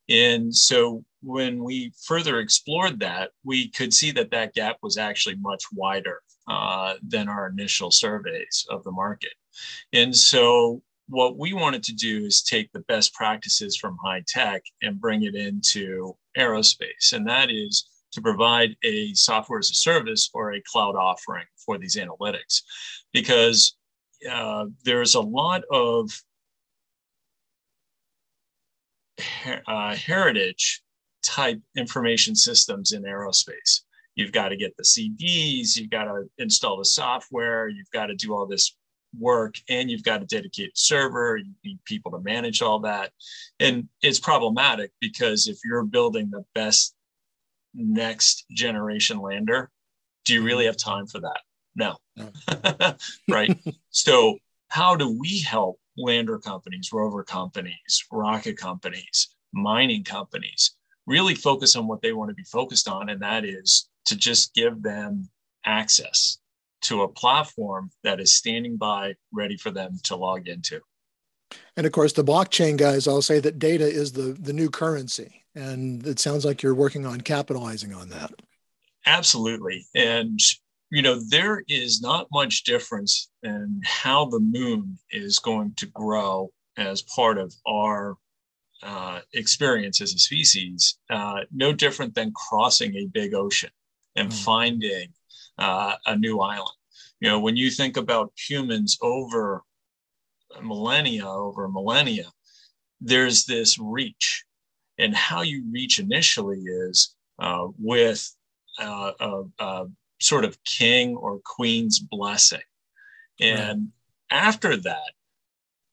And 0.08 0.54
so 0.54 1.04
when 1.22 1.64
we 1.64 1.92
further 2.04 2.38
explored 2.38 3.00
that, 3.00 3.30
we 3.44 3.68
could 3.68 3.92
see 3.92 4.12
that 4.12 4.30
that 4.30 4.54
gap 4.54 4.76
was 4.82 4.96
actually 4.96 5.36
much 5.36 5.64
wider 5.72 6.22
uh, 6.48 6.94
than 7.06 7.28
our 7.28 7.48
initial 7.48 7.90
surveys 7.90 8.66
of 8.70 8.84
the 8.84 8.92
market. 8.92 9.32
And 9.92 10.14
so 10.14 10.82
what 11.08 11.38
we 11.38 11.52
wanted 11.52 11.82
to 11.84 11.94
do 11.94 12.24
is 12.24 12.42
take 12.42 12.70
the 12.72 12.80
best 12.80 13.14
practices 13.14 13.76
from 13.76 13.98
high 14.02 14.22
tech 14.26 14.62
and 14.82 15.00
bring 15.00 15.24
it 15.24 15.34
into 15.34 16.16
aerospace. 16.36 17.12
And 17.12 17.26
that 17.28 17.50
is 17.50 17.88
to 18.12 18.20
provide 18.20 18.76
a 18.84 19.12
software 19.14 19.58
as 19.58 19.70
a 19.70 19.74
service 19.74 20.30
or 20.32 20.54
a 20.54 20.62
cloud 20.62 20.96
offering 20.96 21.46
for 21.64 21.78
these 21.78 21.96
analytics. 21.96 22.62
Because 23.12 23.76
uh, 24.30 24.66
there's 24.84 25.14
a 25.14 25.20
lot 25.20 25.62
of 25.70 26.10
uh, 29.66 29.94
heritage 29.94 30.82
type 31.22 31.60
information 31.76 32.34
systems 32.34 32.92
in 32.92 33.02
aerospace. 33.02 33.80
You've 34.14 34.32
got 34.32 34.48
to 34.48 34.56
get 34.56 34.76
the 34.76 34.82
CDs, 34.84 35.76
you've 35.76 35.90
got 35.90 36.04
to 36.04 36.24
install 36.38 36.78
the 36.78 36.84
software, 36.84 37.68
you've 37.68 37.90
got 37.90 38.06
to 38.06 38.14
do 38.14 38.34
all 38.34 38.46
this 38.46 38.76
work 39.18 39.54
and 39.68 39.90
you've 39.90 40.02
got 40.02 40.18
to 40.18 40.24
a 40.24 40.26
dedicated 40.26 40.72
server 40.74 41.36
you 41.36 41.52
need 41.64 41.78
people 41.84 42.10
to 42.10 42.20
manage 42.20 42.62
all 42.62 42.80
that 42.80 43.12
and 43.60 43.88
it's 44.02 44.20
problematic 44.20 44.90
because 45.00 45.46
if 45.46 45.58
you're 45.64 45.84
building 45.84 46.30
the 46.30 46.44
best 46.54 46.94
next 47.74 48.44
generation 48.50 49.18
lander 49.18 49.70
do 50.24 50.34
you 50.34 50.42
really 50.42 50.66
have 50.66 50.76
time 50.76 51.06
for 51.06 51.20
that 51.20 51.40
no, 51.74 51.96
no. 52.16 52.94
right 53.28 53.58
so 53.90 54.38
how 54.68 54.96
do 54.96 55.18
we 55.18 55.40
help 55.40 55.78
lander 55.96 56.38
companies 56.38 56.90
rover 56.92 57.22
companies 57.24 58.04
rocket 58.12 58.56
companies 58.56 59.34
mining 59.52 60.04
companies 60.04 60.76
really 61.06 61.34
focus 61.34 61.76
on 61.76 61.86
what 61.86 62.02
they 62.02 62.12
want 62.12 62.28
to 62.28 62.34
be 62.34 62.44
focused 62.44 62.88
on 62.88 63.08
and 63.08 63.22
that 63.22 63.44
is 63.44 63.88
to 64.04 64.16
just 64.16 64.54
give 64.54 64.82
them 64.82 65.28
access 65.64 66.38
to 66.82 67.02
a 67.02 67.08
platform 67.08 67.90
that 68.04 68.20
is 68.20 68.34
standing 68.34 68.76
by 68.76 69.14
ready 69.32 69.56
for 69.56 69.70
them 69.70 69.98
to 70.04 70.16
log 70.16 70.48
into. 70.48 70.80
And 71.76 71.86
of 71.86 71.92
course, 71.92 72.12
the 72.12 72.24
blockchain 72.24 72.76
guys 72.76 73.06
all 73.06 73.22
say 73.22 73.40
that 73.40 73.58
data 73.58 73.84
is 73.84 74.12
the, 74.12 74.36
the 74.38 74.52
new 74.52 74.70
currency. 74.70 75.44
And 75.54 76.06
it 76.06 76.18
sounds 76.18 76.44
like 76.44 76.62
you're 76.62 76.74
working 76.74 77.06
on 77.06 77.20
capitalizing 77.20 77.94
on 77.94 78.10
that. 78.10 78.32
Absolutely. 79.06 79.86
And, 79.94 80.38
you 80.90 81.02
know, 81.02 81.20
there 81.28 81.62
is 81.68 82.00
not 82.00 82.28
much 82.32 82.64
difference 82.64 83.30
in 83.42 83.80
how 83.84 84.26
the 84.26 84.40
moon 84.40 84.96
is 85.10 85.38
going 85.38 85.72
to 85.76 85.86
grow 85.86 86.50
as 86.76 87.02
part 87.02 87.38
of 87.38 87.52
our 87.66 88.16
uh, 88.82 89.20
experience 89.32 90.00
as 90.00 90.14
a 90.14 90.18
species, 90.18 90.98
uh, 91.10 91.40
no 91.52 91.72
different 91.72 92.14
than 92.14 92.32
crossing 92.32 92.94
a 92.94 93.06
big 93.06 93.34
ocean 93.34 93.70
and 94.14 94.30
mm. 94.30 94.44
finding 94.44 95.08
uh, 95.58 95.94
a 96.06 96.16
new 96.16 96.40
island. 96.40 96.76
You 97.20 97.28
know, 97.30 97.40
when 97.40 97.56
you 97.56 97.70
think 97.70 97.96
about 97.96 98.32
humans 98.36 98.98
over 99.00 99.62
millennia, 100.62 101.26
over 101.26 101.68
millennia, 101.68 102.26
there's 103.00 103.44
this 103.44 103.78
reach. 103.78 104.44
And 104.98 105.14
how 105.14 105.42
you 105.42 105.64
reach 105.70 105.98
initially 105.98 106.60
is 106.60 107.14
uh, 107.38 107.66
with 107.78 108.34
uh, 108.78 109.12
a, 109.20 109.42
a, 109.58 109.86
sort 110.20 110.44
of 110.44 110.62
king 110.64 111.16
or 111.16 111.40
queen's 111.44 111.98
blessing. 111.98 112.60
And 113.40 113.90
right. 114.30 114.38
after 114.38 114.76
that, 114.76 115.12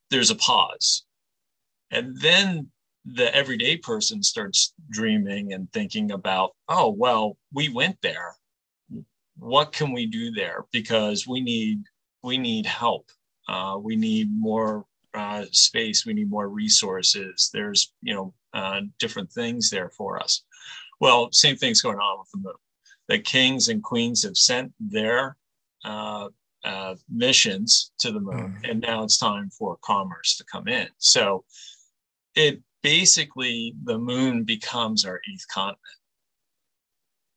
there's 0.10 0.32
a 0.32 0.36
pause. 0.36 1.04
And 1.92 2.20
then 2.20 2.70
the 3.06 3.34
everyday 3.36 3.78
person 3.78 4.24
starts 4.24 4.74
dreaming 4.90 5.54
and 5.54 5.72
thinking 5.74 6.12
about, 6.12 6.52
oh, 6.70 6.90
well, 6.90 7.38
we 7.52 7.70
went 7.70 7.98
there. 8.02 8.34
What 9.38 9.72
can 9.72 9.92
we 9.92 10.06
do 10.06 10.32
there? 10.32 10.66
Because 10.72 11.28
we 11.28 11.42
need 11.42 11.84
we 12.22 12.38
need 12.38 12.66
help. 12.66 13.10
Uh, 13.50 13.78
we 13.82 13.96
need 13.98 14.30
more 14.32 14.86
uh, 15.14 15.46
space. 15.52 16.06
We 16.06 16.14
need 16.14 16.30
more 16.30 16.48
resources. 16.48 17.50
There's 17.54 17.92
you 18.02 18.14
know 18.14 18.34
uh, 18.54 18.82
different 19.00 19.32
things 19.32 19.70
there 19.70 19.90
for 19.90 20.22
us. 20.22 20.44
Well 21.02 21.30
same 21.32 21.58
thing's 21.58 21.82
going 21.82 21.98
on 21.98 22.20
with 22.20 22.30
the 22.32 22.38
moon 22.38 22.54
the 23.08 23.20
kings 23.20 23.68
and 23.68 23.84
queens 23.84 24.24
have 24.24 24.38
sent 24.38 24.72
their 24.80 25.36
uh, 25.86 26.28
uh, 26.64 26.96
missions 27.10 27.92
to 28.00 28.12
the 28.12 28.20
moon 28.20 28.56
mm. 28.62 28.70
and 28.70 28.82
now 28.82 29.04
it's 29.04 29.18
time 29.18 29.50
for 29.50 29.78
commerce 29.84 30.38
to 30.38 30.46
come 30.52 30.68
in 30.68 30.88
so 30.98 31.44
it 32.36 32.62
basically 32.82 33.76
the 33.84 33.98
moon 33.98 34.44
becomes 34.44 35.06
our 35.06 35.20
eighth 35.32 35.46
continent 35.50 35.80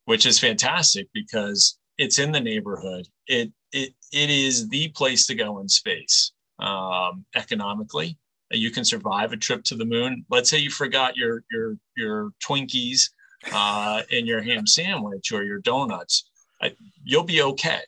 which 0.06 0.24
is 0.24 0.38
fantastic 0.38 1.08
because 1.12 1.78
it's 1.98 2.18
in 2.18 2.32
the 2.32 2.40
neighborhood. 2.40 3.06
It 3.26 3.52
it 3.72 3.92
it 4.12 4.30
is 4.30 4.68
the 4.68 4.88
place 4.88 5.26
to 5.26 5.34
go 5.34 5.58
in 5.58 5.68
space 5.68 6.32
um, 6.58 7.24
economically. 7.34 8.18
You 8.50 8.70
can 8.70 8.84
survive 8.84 9.32
a 9.32 9.36
trip 9.36 9.64
to 9.64 9.74
the 9.74 9.84
moon. 9.84 10.24
Let's 10.30 10.48
say 10.48 10.58
you 10.58 10.70
forgot 10.70 11.16
your 11.16 11.44
your 11.50 11.76
your 11.96 12.30
Twinkies 12.42 13.10
uh, 13.52 14.02
and 14.10 14.26
your 14.26 14.42
ham 14.42 14.66
sandwich 14.66 15.32
or 15.32 15.42
your 15.42 15.58
donuts. 15.58 16.28
I, 16.60 16.74
you'll 17.04 17.24
be 17.24 17.42
okay. 17.42 17.80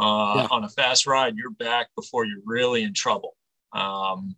Uh, 0.00 0.34
yeah. 0.36 0.46
On 0.50 0.64
a 0.64 0.68
fast 0.68 1.06
ride, 1.06 1.36
you're 1.36 1.50
back 1.50 1.88
before 1.94 2.26
you're 2.26 2.42
really 2.44 2.82
in 2.82 2.94
trouble. 2.94 3.36
Um, 3.72 4.36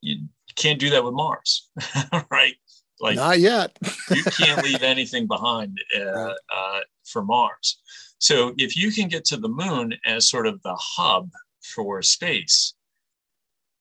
you 0.00 0.26
can't 0.56 0.78
do 0.78 0.90
that 0.90 1.04
with 1.04 1.14
Mars, 1.14 1.70
right? 2.30 2.54
Like 3.00 3.16
not 3.16 3.40
yet. 3.40 3.76
you 4.10 4.22
can't 4.24 4.62
leave 4.62 4.82
anything 4.82 5.26
behind 5.26 5.78
uh, 5.96 6.00
uh, 6.54 6.80
for 7.04 7.22
Mars. 7.22 7.78
So 8.18 8.54
if 8.56 8.76
you 8.76 8.92
can 8.92 9.08
get 9.08 9.24
to 9.26 9.36
the 9.36 9.48
moon 9.48 9.94
as 10.06 10.28
sort 10.28 10.46
of 10.46 10.62
the 10.62 10.76
hub 10.78 11.30
for 11.62 12.00
space, 12.02 12.74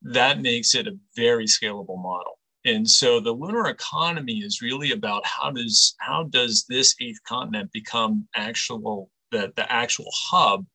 that 0.01 0.41
makes 0.41 0.75
it 0.75 0.87
a 0.87 0.97
very 1.15 1.45
scalable 1.45 2.01
model. 2.01 2.39
And 2.65 2.89
so 2.89 3.19
the 3.19 3.31
lunar 3.31 3.67
economy 3.67 4.39
is 4.39 4.61
really 4.61 4.91
about 4.91 5.25
how 5.25 5.51
does 5.51 5.95
how 5.99 6.23
does 6.23 6.65
this 6.69 6.95
eighth 7.01 7.19
continent 7.27 7.71
become 7.73 8.27
actual 8.35 9.09
the, 9.31 9.51
the 9.55 9.69
actual 9.71 10.09
hub 10.13 10.65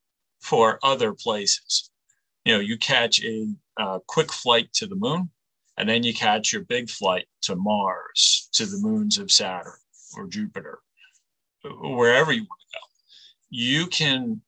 for 0.41 0.79
other 0.83 1.15
places. 1.15 1.91
You 2.45 2.55
know, 2.55 2.61
you 2.61 2.77
catch 2.77 3.23
a 3.23 3.47
uh, 3.77 3.99
quick 4.07 4.33
flight 4.33 4.73
to 4.75 4.87
the 4.87 4.97
moon, 4.97 5.31
and 5.77 5.89
then 5.89 6.03
you 6.03 6.13
catch 6.13 6.53
your 6.53 6.63
big 6.63 6.91
flight 6.91 7.27
to 7.43 7.57
Mars, 7.57 8.49
to 8.53 8.67
the 8.67 8.79
moons 8.79 9.19
of 9.19 9.31
Saturn 9.31 9.73
or 10.17 10.27
Jupiter, 10.27 10.81
wherever 11.65 12.33
you 12.33 12.43
want 12.43 12.61
to 12.61 12.79
go 12.79 12.89
you 13.51 13.87
can 13.87 14.41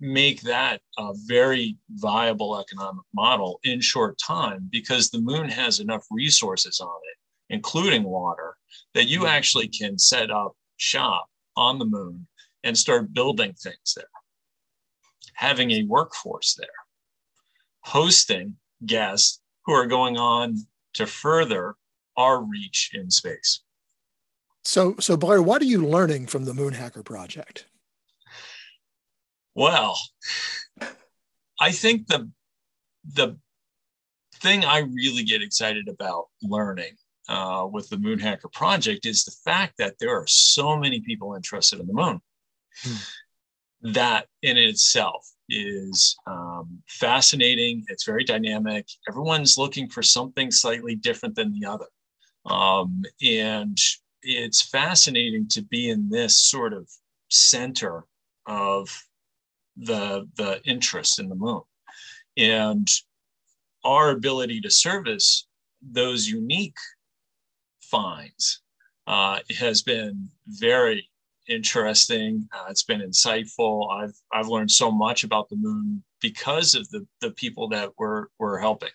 make 0.00 0.40
that 0.42 0.80
a 0.98 1.12
very 1.26 1.76
viable 1.90 2.58
economic 2.58 3.04
model 3.14 3.58
in 3.64 3.80
short 3.80 4.18
time 4.18 4.68
because 4.70 5.10
the 5.10 5.20
moon 5.20 5.48
has 5.48 5.80
enough 5.80 6.04
resources 6.10 6.80
on 6.80 7.00
it, 7.10 7.54
including 7.54 8.04
water, 8.04 8.56
that 8.94 9.08
you 9.08 9.26
actually 9.26 9.68
can 9.68 9.98
set 9.98 10.30
up 10.30 10.56
shop 10.76 11.26
on 11.56 11.78
the 11.78 11.84
moon 11.84 12.26
and 12.62 12.76
start 12.76 13.12
building 13.12 13.52
things 13.54 13.94
there. 13.96 14.04
Having 15.34 15.72
a 15.72 15.84
workforce 15.84 16.54
there, 16.54 16.68
hosting 17.80 18.56
guests 18.86 19.40
who 19.64 19.72
are 19.72 19.86
going 19.86 20.16
on 20.16 20.56
to 20.94 21.06
further 21.06 21.74
our 22.16 22.42
reach 22.42 22.90
in 22.94 23.10
space. 23.10 23.60
So, 24.64 24.96
so 24.98 25.16
Blair, 25.16 25.40
what 25.40 25.62
are 25.62 25.66
you 25.66 25.86
learning 25.86 26.26
from 26.26 26.44
the 26.44 26.54
Moon 26.54 26.74
Hacker 26.74 27.02
project? 27.02 27.66
Well, 29.58 29.98
I 31.60 31.72
think 31.72 32.06
the 32.06 32.30
the 33.12 33.36
thing 34.36 34.64
I 34.64 34.78
really 34.78 35.24
get 35.24 35.42
excited 35.42 35.88
about 35.88 36.26
learning 36.40 36.94
uh, 37.28 37.66
with 37.68 37.88
the 37.88 37.98
Moon 37.98 38.20
Hacker 38.20 38.50
project 38.52 39.04
is 39.04 39.24
the 39.24 39.34
fact 39.44 39.74
that 39.78 39.96
there 39.98 40.16
are 40.16 40.28
so 40.28 40.76
many 40.76 41.00
people 41.00 41.34
interested 41.34 41.80
in 41.80 41.88
the 41.88 41.92
moon. 41.92 42.20
Hmm. 42.84 43.92
That 43.94 44.26
in 44.42 44.56
itself 44.56 45.28
is 45.48 46.16
um, 46.28 46.80
fascinating. 46.86 47.84
It's 47.88 48.04
very 48.04 48.22
dynamic. 48.22 48.86
Everyone's 49.08 49.58
looking 49.58 49.88
for 49.88 50.04
something 50.04 50.52
slightly 50.52 50.94
different 50.94 51.34
than 51.34 51.52
the 51.58 51.66
other. 51.66 51.88
Um, 52.46 53.02
and 53.26 53.76
it's 54.22 54.62
fascinating 54.62 55.48
to 55.48 55.62
be 55.62 55.90
in 55.90 56.08
this 56.10 56.38
sort 56.38 56.72
of 56.72 56.88
center 57.28 58.04
of 58.46 58.88
the 59.78 60.28
the 60.36 60.60
interest 60.64 61.18
in 61.18 61.28
the 61.28 61.34
moon, 61.34 61.62
and 62.36 62.88
our 63.84 64.10
ability 64.10 64.60
to 64.60 64.70
service 64.70 65.46
those 65.82 66.26
unique 66.26 66.76
finds 67.80 68.62
uh, 69.06 69.38
has 69.58 69.82
been 69.82 70.28
very 70.46 71.08
interesting. 71.48 72.46
Uh, 72.52 72.66
it's 72.68 72.82
been 72.82 73.00
insightful. 73.00 73.90
I've 73.90 74.14
I've 74.32 74.48
learned 74.48 74.70
so 74.70 74.90
much 74.90 75.24
about 75.24 75.48
the 75.48 75.56
moon 75.56 76.02
because 76.20 76.74
of 76.74 76.88
the 76.90 77.06
the 77.20 77.30
people 77.30 77.68
that 77.68 77.90
we're 77.98 78.26
we're 78.38 78.58
helping. 78.58 78.90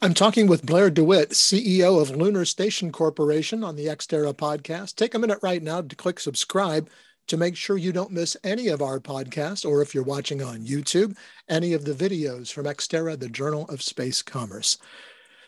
I'm 0.00 0.14
talking 0.14 0.48
with 0.48 0.66
Blair 0.66 0.90
DeWitt, 0.90 1.30
CEO 1.30 2.02
of 2.02 2.10
Lunar 2.10 2.44
Station 2.44 2.90
Corporation 2.90 3.62
on 3.62 3.76
the 3.76 3.86
Exterra 3.86 4.34
podcast. 4.34 4.96
Take 4.96 5.14
a 5.14 5.18
minute 5.20 5.38
right 5.42 5.62
now 5.62 5.80
to 5.80 5.94
click 5.94 6.18
subscribe 6.18 6.90
to 7.28 7.36
make 7.36 7.56
sure 7.56 7.76
you 7.76 7.92
don't 7.92 8.10
miss 8.10 8.36
any 8.44 8.68
of 8.68 8.82
our 8.82 9.00
podcasts, 9.00 9.68
or 9.68 9.82
if 9.82 9.94
you're 9.94 10.04
watching 10.04 10.42
on 10.42 10.66
YouTube, 10.66 11.16
any 11.48 11.72
of 11.72 11.84
the 11.84 11.92
videos 11.92 12.52
from 12.52 12.66
Exterra, 12.66 13.18
the 13.18 13.28
Journal 13.28 13.66
of 13.68 13.82
Space 13.82 14.22
Commerce. 14.22 14.78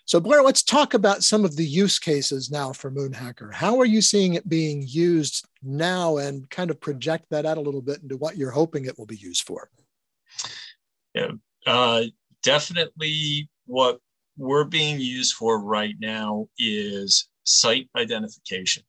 So, 0.06 0.20
Blair, 0.20 0.42
let's 0.42 0.62
talk 0.62 0.92
about 0.92 1.24
some 1.24 1.44
of 1.44 1.56
the 1.56 1.64
use 1.64 1.98
cases 1.98 2.50
now 2.50 2.72
for 2.74 2.90
Moonhacker. 2.90 3.52
How 3.52 3.78
are 3.80 3.86
you 3.86 4.02
seeing 4.02 4.34
it 4.34 4.48
being 4.48 4.84
used 4.86 5.46
now 5.62 6.18
and 6.18 6.48
kind 6.50 6.70
of 6.70 6.80
project 6.80 7.24
that 7.30 7.46
out 7.46 7.56
a 7.56 7.62
little 7.62 7.80
bit 7.80 8.02
into 8.02 8.18
what 8.18 8.36
you're 8.36 8.50
hoping 8.50 8.84
it 8.84 8.98
will 8.98 9.06
be 9.06 9.16
used 9.16 9.46
for? 9.46 9.70
Yeah, 11.14 11.32
uh, 11.66 12.02
definitely 12.42 13.48
what 13.66 13.98
we're 14.36 14.64
being 14.64 15.00
used 15.00 15.34
for 15.34 15.58
right 15.58 15.94
now 15.98 16.48
is 16.58 17.28
site 17.44 17.88
identification. 17.96 18.82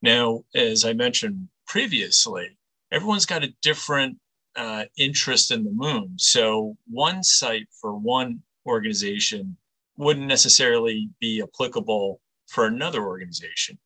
Now, 0.00 0.44
as 0.54 0.84
I 0.84 0.92
mentioned 0.92 1.48
previously, 1.68 2.56
everyone's 2.90 3.26
got 3.26 3.44
a 3.44 3.54
different 3.62 4.16
uh, 4.56 4.84
interest 4.96 5.52
in 5.52 5.62
the 5.62 5.70
moon. 5.70 6.14
So, 6.16 6.76
one 6.88 7.22
site 7.22 7.68
for 7.80 7.94
one 7.94 8.40
organization 8.66 9.56
wouldn't 9.96 10.26
necessarily 10.26 11.10
be 11.20 11.42
applicable 11.42 12.20
for 12.46 12.66
another 12.66 13.04
organization. 13.04 13.78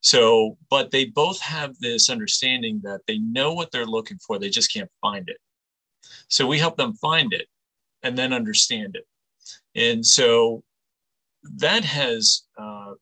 So, 0.00 0.58
but 0.68 0.90
they 0.90 1.06
both 1.06 1.40
have 1.40 1.78
this 1.78 2.10
understanding 2.10 2.80
that 2.84 3.00
they 3.06 3.18
know 3.18 3.54
what 3.54 3.70
they're 3.70 3.86
looking 3.86 4.18
for, 4.18 4.38
they 4.38 4.50
just 4.50 4.72
can't 4.72 4.90
find 5.00 5.28
it. 5.28 5.38
So, 6.28 6.46
we 6.46 6.58
help 6.58 6.76
them 6.76 6.94
find 6.94 7.32
it 7.32 7.46
and 8.02 8.18
then 8.18 8.32
understand 8.32 8.96
it. 8.96 9.06
And 9.74 10.04
so 10.04 10.62
that 11.58 11.84
has 11.84 12.42
uh, 12.58 12.92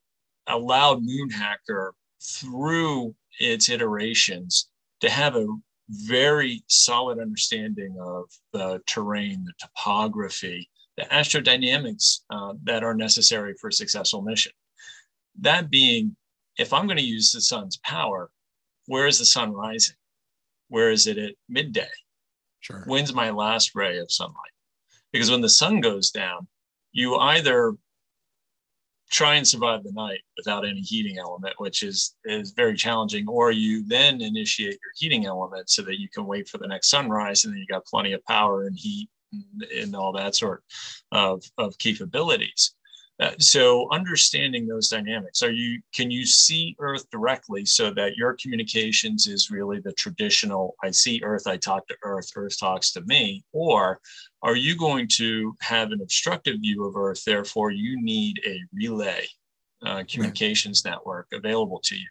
allowed 0.47 1.03
Moonhacker 1.03 1.93
through 2.21 3.15
its 3.39 3.69
iterations 3.69 4.69
to 5.01 5.11
have 5.11 5.37
a 5.37 5.47
very 5.91 6.63
solid 6.67 7.19
understanding 7.19 7.97
of 8.01 8.25
the 8.53 8.81
terrain, 8.87 9.45
the 9.45 9.53
topography, 9.59 10.69
the 10.97 11.05
astrodynamics 11.05 12.21
uh, 12.31 12.55
that 12.65 12.83
are 12.83 12.95
necessary 12.95 13.55
for 13.61 13.69
a 13.69 13.73
successful 13.73 14.23
mission. 14.23 14.53
That 15.41 15.71
being, 15.71 16.17
if 16.59 16.73
I'm 16.73 16.87
going 16.87 16.99
to 16.99 17.05
use 17.05 17.33
the 17.33 17.41
sun's 17.41 17.79
power, 17.79 18.31
where 18.87 19.07
is 19.07 19.19
the 19.19 19.25
sun 19.25 19.53
rising? 19.53 19.97
Where 20.69 20.91
is 20.91 21.07
it 21.07 21.17
at 21.19 21.35
midday? 21.49 21.89
Sure. 22.61 22.83
When's 22.87 23.15
my 23.15 23.31
last 23.31 23.75
ray 23.75 23.99
of 23.99 24.11
sunlight? 24.11 24.35
Because 25.13 25.31
when 25.31 25.41
the 25.41 25.49
sun 25.49 25.81
goes 25.81 26.11
down, 26.11 26.49
you 26.93 27.17
either 27.17 27.75
try 29.19 29.35
and 29.35 29.47
survive 29.47 29.83
the 29.83 29.91
night 29.93 30.21
without 30.37 30.65
any 30.65 30.81
heating 30.81 31.19
element, 31.19 31.53
which 31.59 31.83
is 31.83 32.15
is 32.25 32.53
very 32.53 32.77
challenging, 32.77 33.27
or 33.29 33.51
you 33.51 33.85
then 33.85 34.21
initiate 34.21 34.79
your 34.81 34.93
heating 34.97 35.27
element 35.27 35.69
so 35.69 35.83
that 35.83 35.99
you 35.99 36.09
can 36.09 36.25
wait 36.25 36.49
for 36.49 36.59
the 36.59 36.69
next 36.69 36.89
sunrise 36.89 37.45
and 37.45 37.53
then 37.53 37.59
you 37.59 37.67
got 37.67 37.85
plenty 37.85 38.13
of 38.13 38.25
power 38.27 38.67
and 38.67 38.79
heat 38.79 39.09
and 39.77 39.97
all 39.97 40.13
that 40.13 40.37
sort 40.37 40.63
of, 41.11 41.43
of 41.59 41.77
capabilities. 41.79 42.75
Uh, 43.21 43.33
so 43.41 43.89
understanding 43.91 44.65
those 44.65 44.89
dynamics 44.89 45.43
are 45.43 45.51
you 45.51 45.81
can 45.93 46.09
you 46.09 46.25
see 46.25 46.77
earth 46.79 47.05
directly 47.11 47.65
so 47.65 47.91
that 47.91 48.17
your 48.17 48.37
communications 48.41 49.27
is 49.27 49.51
really 49.51 49.81
the 49.81 49.93
traditional 49.95 50.77
i 50.85 50.91
see 50.91 51.21
earth 51.25 51.49
i 51.49 51.57
talk 51.57 51.85
to 51.89 51.97
earth 52.05 52.31
earth 52.37 52.57
talks 52.61 52.93
to 52.93 53.01
me 53.07 53.43
or 53.53 54.01
are 54.43 54.55
you 54.55 54.77
going 54.77 55.09
to 55.09 55.53
have 55.61 55.91
an 55.91 56.01
obstructive 56.01 56.61
view 56.61 56.85
of 56.85 56.95
earth 56.95 57.25
therefore 57.25 57.73
you 57.73 58.01
need 58.01 58.41
a 58.47 58.61
relay 58.73 59.27
uh, 59.85 60.05
communications 60.09 60.83
right. 60.85 60.93
network 60.93 61.27
available 61.33 61.81
to 61.83 61.97
you 61.97 62.07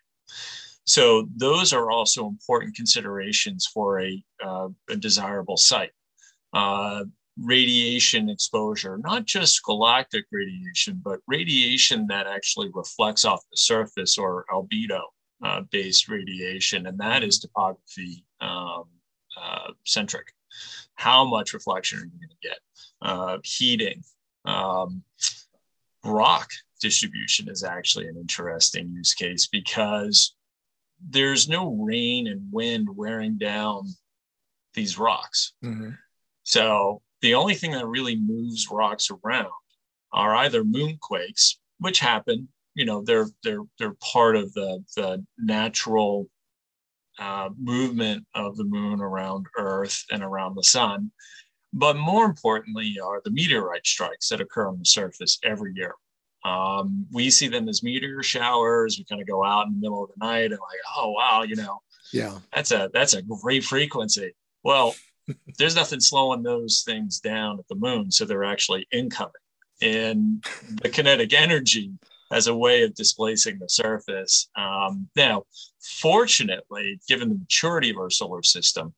so 0.84 1.26
those 1.38 1.72
are 1.72 1.90
also 1.90 2.28
important 2.28 2.76
considerations 2.76 3.66
for 3.66 4.02
a, 4.02 4.22
uh, 4.44 4.68
a 4.90 4.96
desirable 4.98 5.56
site 5.56 5.92
uh, 6.54 7.06
radiation 7.40 8.30
exposure, 8.30 8.98
not 8.98 9.26
just 9.26 9.64
galactic 9.64 10.26
radiation, 10.32 11.02
but 11.04 11.20
radiation 11.28 12.08
that 12.08 12.28
actually 12.28 12.70
reflects 12.74 13.26
off 13.26 13.44
the 13.52 13.58
surface 13.58 14.18
or 14.18 14.46
albedo 14.52 15.02
uh, 15.44 15.62
based 15.72 16.10
radiation. 16.10 16.88
And 16.88 16.98
that 17.00 17.24
is 17.24 17.40
topography 17.40 18.26
um, 18.42 18.86
uh, 19.40 19.72
centric. 19.86 20.34
How 20.96 21.26
much 21.26 21.54
reflection 21.54 22.00
are 22.00 22.06
you 22.06 22.12
going 22.12 22.30
to 22.30 22.48
get? 22.48 22.60
Uh, 23.02 23.38
heating. 23.44 24.04
Um, 24.46 25.04
rock 26.04 26.50
distribution 26.82 27.50
is 27.50 27.64
actually 27.64 28.08
an 28.08 28.18
interesting 28.18 28.90
use 28.90 29.14
case 29.14 29.48
because 29.48 30.36
there's 31.10 31.48
no 31.48 31.74
rain 31.74 32.28
and 32.28 32.52
wind 32.52 32.88
wearing 32.92 33.38
down 33.38 33.88
these 34.74 34.98
rocks. 34.98 35.54
Mm-hmm. 35.64 35.92
So 36.44 37.02
the 37.22 37.34
only 37.34 37.56
thing 37.56 37.72
that 37.72 37.88
really 37.88 38.16
moves 38.16 38.68
rocks 38.70 39.10
around 39.10 39.52
are 40.14 40.36
either 40.36 40.64
moonquakes, 40.64 41.56
which 41.80 42.00
happen. 42.00 42.48
You 42.76 42.86
know, 42.86 43.02
they're 43.04 43.28
they're 43.44 43.64
they're 43.80 43.96
part 44.14 44.36
of 44.36 44.54
the 44.54 44.84
the 44.96 45.26
natural 45.38 46.30
uh, 47.20 47.50
movement 47.60 48.26
of 48.36 48.56
the 48.58 48.64
moon 48.64 49.02
around 49.02 49.48
Earth 49.58 50.04
and 50.12 50.24
around 50.24 50.56
the 50.56 50.64
sun. 50.64 51.12
But 51.74 51.98
more 51.98 52.26
importantly, 52.26 52.98
are 53.04 53.22
the 53.24 53.32
meteorite 53.32 53.86
strikes 53.86 54.30
that 54.30 54.42
occur 54.42 54.68
on 54.68 54.80
the 54.80 54.86
surface 54.86 55.40
every 55.44 55.74
year. 55.76 55.94
Um, 56.46 57.06
we 57.12 57.30
see 57.30 57.48
them 57.48 57.68
as 57.68 57.84
meteor 57.84 58.24
showers. 58.24 58.98
We 58.98 59.06
kind 59.06 59.22
of 59.22 59.28
go 59.28 59.44
out 59.44 59.68
in 59.68 59.74
the 59.74 59.80
middle 59.80 60.04
of 60.04 60.12
the 60.16 60.26
night 60.26 60.52
and 60.52 60.52
like, 60.52 60.80
oh 60.96 61.12
wow, 61.12 61.44
you 61.44 61.56
know, 61.56 61.82
yeah, 62.14 62.38
that's 62.54 62.72
a 62.72 62.90
that's 62.94 63.16
a 63.16 63.22
great 63.22 63.64
frequency. 63.64 64.34
Well, 64.64 64.96
there's 65.58 65.76
nothing 65.76 66.00
slowing 66.00 66.44
those 66.44 66.84
things 66.86 67.20
down 67.20 67.60
at 67.60 67.68
the 67.68 67.76
moon. 67.76 68.12
So 68.12 68.26
they're 68.26 68.44
actually 68.44 68.88
incoming. 68.92 69.32
And 69.82 70.44
the 70.82 70.90
kinetic 70.90 71.34
energy 71.34 71.92
as 72.32 72.48
a 72.48 72.56
way 72.56 72.84
of 72.84 72.94
displacing 72.94 73.60
the 73.60 73.70
surface. 73.70 74.50
Um, 74.56 75.08
now, 75.16 75.44
fortunately, 75.82 77.00
given 77.08 77.30
the 77.30 77.36
maturity 77.36 77.90
of 77.92 77.98
our 77.98 78.10
solar 78.10 78.44
system, 78.44 78.94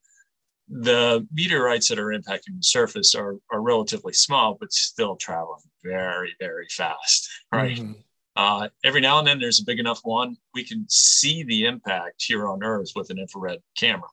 the 0.68 1.28
meteorites 1.34 1.88
that 1.90 2.00
are 2.00 2.08
impacting 2.08 2.58
the 2.58 2.64
surface 2.64 3.16
are, 3.16 3.36
are 3.52 3.62
relatively 3.62 4.14
small, 4.14 4.58
but 4.60 4.72
still 4.72 5.16
traveling 5.16 5.62
very, 5.84 6.36
very 6.40 6.68
fast, 6.70 7.30
right? 7.52 7.78
Mm-hmm. 7.78 7.94
Uh, 8.36 8.70
every 8.84 9.02
now 9.02 9.20
and 9.20 9.28
then 9.28 9.40
there's 9.40 9.60
a 9.60 9.66
big 9.66 9.80
enough 9.80 10.00
one, 10.04 10.38
we 10.54 10.64
can 10.64 10.86
see 10.88 11.44
the 11.44 11.66
impact 11.66 12.24
here 12.24 12.48
on 12.48 12.64
Earth 12.64 12.92
with 12.96 13.10
an 13.10 13.20
infrared 13.20 13.60
camera. 13.76 14.08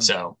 So 0.00 0.36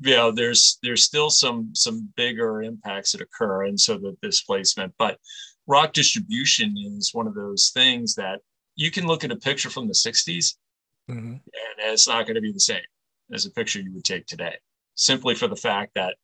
you 0.00 0.14
know 0.14 0.30
there's 0.30 0.78
there's 0.82 1.02
still 1.02 1.30
some 1.30 1.74
some 1.74 2.08
bigger 2.16 2.62
impacts 2.62 3.12
that 3.12 3.20
occur 3.20 3.64
and 3.64 3.78
so 3.78 3.96
the 3.96 4.16
displacement 4.22 4.92
but 4.98 5.18
rock 5.66 5.92
distribution 5.92 6.74
is 6.96 7.10
one 7.12 7.26
of 7.26 7.34
those 7.34 7.70
things 7.74 8.14
that 8.14 8.40
you 8.76 8.90
can 8.90 9.06
look 9.06 9.24
at 9.24 9.32
a 9.32 9.36
picture 9.36 9.70
from 9.70 9.86
the 9.86 9.94
60s 9.94 10.54
mm-hmm. 11.10 11.32
and 11.32 11.42
it's 11.78 12.08
not 12.08 12.26
going 12.26 12.34
to 12.34 12.40
be 12.40 12.52
the 12.52 12.60
same 12.60 12.80
as 13.32 13.46
a 13.46 13.50
picture 13.50 13.80
you 13.80 13.92
would 13.92 14.04
take 14.04 14.26
today 14.26 14.56
simply 14.94 15.34
for 15.34 15.48
the 15.48 15.56
fact 15.56 15.92
that 15.94 16.16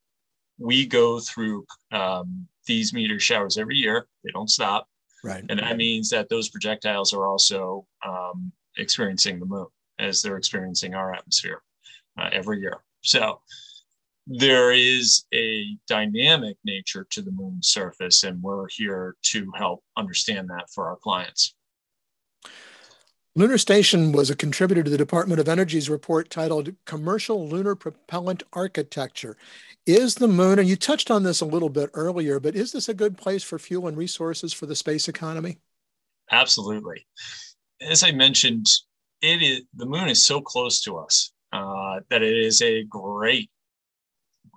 we 0.59 0.87
go 0.87 1.21
through 1.21 1.65
um, 1.93 2.47
these 2.67 2.93
meteor 2.93 3.21
showers 3.21 3.59
every 3.59 3.77
year. 3.77 4.07
They 4.25 4.31
don't 4.33 4.51
stop. 4.51 4.89
Right. 5.25 5.45
And 5.49 5.59
that 5.59 5.77
means 5.77 6.11
that 6.11 6.29
those 6.29 6.49
projectiles 6.49 7.13
are 7.13 7.27
also 7.27 7.87
um, 8.07 8.53
experiencing 8.77 9.41
the 9.41 9.47
moon 9.47 9.67
as 9.99 10.23
they're 10.23 10.37
experiencing 10.37 10.95
our 10.95 11.15
atmosphere 11.15 11.63
uh, 12.19 12.29
every 12.33 12.61
year. 12.61 12.85
So 13.03 13.41
there 14.27 14.73
is 14.73 15.25
a 15.33 15.77
dynamic 15.87 16.57
nature 16.65 17.07
to 17.11 17.23
the 17.23 17.31
moon's 17.31 17.69
surface, 17.69 18.25
and 18.25 18.43
we're 18.43 18.69
here 18.69 19.17
to 19.23 19.51
help 19.57 19.85
understand 19.97 20.49
that 20.49 20.69
for 20.75 20.89
our 20.89 20.97
clients. 20.97 21.55
Lunar 23.37 23.59
Station 23.59 24.13
was 24.13 24.31
a 24.31 24.35
contributor 24.35 24.83
to 24.83 24.89
the 24.89 24.97
Department 24.97 25.39
of 25.39 25.49
Energy's 25.49 25.91
report 25.91 26.31
titled 26.31 26.75
Commercial 26.87 27.47
Lunar 27.47 27.75
Propellant 27.75 28.43
Architecture. 28.55 29.37
Is 29.85 30.15
the 30.15 30.27
moon, 30.27 30.59
and 30.59 30.67
you 30.67 30.75
touched 30.75 31.11
on 31.11 31.23
this 31.23 31.43
a 31.43 31.47
little 31.47 31.69
bit 31.69 31.91
earlier, 31.93 32.41
but 32.41 32.57
is 32.57 32.73
this 32.73 32.89
a 32.89 32.95
good 32.95 33.19
place 33.19 33.45
for 33.45 33.59
fuel 33.59 33.89
and 33.89 33.97
resources 33.97 34.55
for 34.55 34.65
the 34.65 34.75
space 34.75 35.07
economy? 35.07 35.59
Absolutely. 36.33 37.07
As 37.81 38.03
I 38.03 38.11
mentioned, 38.11 38.67
it 39.21 39.43
is 39.43 39.63
the 39.75 39.87
moon 39.87 40.09
is 40.09 40.25
so 40.25 40.41
close 40.41 40.81
to 40.83 40.97
us 40.97 41.31
uh, 41.53 42.01
that 42.09 42.23
it 42.23 42.37
is 42.37 42.63
a 42.63 42.85
great 42.85 43.51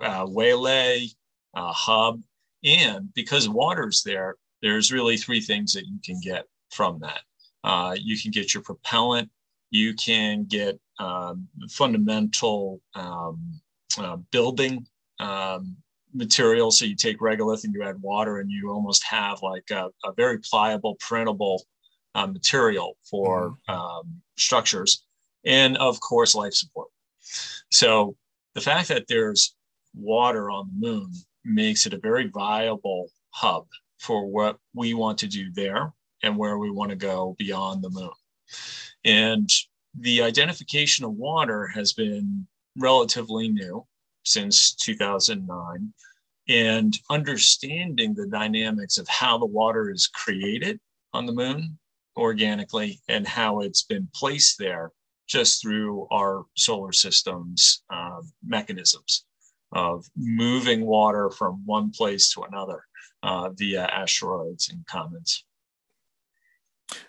uh, 0.02 0.26
waylay 0.28 1.08
uh, 1.56 1.74
hub. 1.74 2.22
And 2.64 3.14
because 3.14 3.48
water's 3.48 4.04
there, 4.04 4.36
there's 4.62 4.92
really 4.92 5.18
three 5.18 5.42
things 5.42 5.74
that 5.74 5.86
you 5.86 6.00
can 6.04 6.20
get 6.22 6.46
from 6.72 7.00
that. 7.00 7.22
Uh, 7.64 7.96
you 8.00 8.20
can 8.20 8.32
get 8.32 8.54
your 8.54 8.64
propellant, 8.64 9.30
you 9.70 9.94
can 9.94 10.46
get 10.46 10.80
um, 11.00 11.48
fundamental 11.70 12.82
um, 12.96 13.62
uh, 13.98 14.18
building 14.32 14.86
um, 15.20 15.76
material. 16.14 16.72
So 16.72 16.86
you 16.86 16.96
take 16.96 17.20
regolith 17.20 17.64
and 17.64 17.74
you 17.74 17.84
add 17.84 18.02
water, 18.02 18.40
and 18.40 18.50
you 18.50 18.70
almost 18.70 19.04
have 19.04 19.42
like 19.42 19.70
a, 19.72 19.90
a 20.04 20.14
very 20.14 20.40
pliable, 20.40 20.96
printable 21.00 21.64
uh, 22.16 22.28
material 22.28 22.98
for 23.10 23.52
mm-hmm. 23.70 23.72
um, 23.72 24.22
structures, 24.38 25.06
and 25.46 25.78
of 25.78 26.00
course, 26.00 26.36
life 26.36 26.54
support. 26.54 26.90
So 27.72 28.16
the 28.56 28.62
fact 28.62 28.88
that 28.90 29.06
there's 29.08 29.56
water 29.96 30.50
on 30.50 30.70
the 30.70 30.88
moon 30.88 31.12
makes 31.46 31.86
it 31.86 31.94
a 31.94 32.00
very 32.00 32.28
viable 32.28 33.10
hub 33.32 33.66
for 34.00 34.26
what 34.26 34.58
we 34.74 34.94
want 34.94 35.18
to 35.20 35.28
do 35.28 35.52
there 35.54 35.94
and 36.24 36.38
where 36.38 36.58
we 36.58 36.72
want 36.72 36.90
to 36.90 36.96
go 36.96 37.36
beyond 37.38 37.84
the 37.84 37.90
moon. 37.90 38.12
And 39.06 39.50
the 39.98 40.22
identification 40.22 41.06
of 41.06 41.14
water 41.14 41.68
has 41.68 41.94
been 41.94 42.48
relatively 42.78 43.50
new 43.50 43.86
since 44.24 44.74
2009 44.76 45.94
and 46.48 46.98
understanding 47.10 48.14
the 48.14 48.28
dynamics 48.28 48.98
of 48.98 49.08
how 49.08 49.38
the 49.38 49.46
water 49.46 49.92
is 49.92 50.08
created 50.08 50.80
on 51.14 51.26
the 51.26 51.34
moon 51.34 51.78
organically 52.18 53.00
and 53.08 53.28
how 53.28 53.60
it's 53.60 53.84
been 53.84 54.08
placed 54.14 54.58
there 54.58 54.92
just 55.28 55.62
through 55.62 56.08
our 56.12 56.44
solar 56.56 56.92
system's 56.92 57.84
uh, 57.92 58.20
mechanisms 58.46 59.26
of 59.72 60.06
moving 60.16 60.86
water 60.86 61.30
from 61.30 61.62
one 61.66 61.92
place 61.92 62.34
to 62.34 62.42
another 62.42 62.84
uh, 63.24 63.50
via 63.50 63.86
asteroids 63.86 64.70
and 64.70 64.86
comets. 64.86 65.44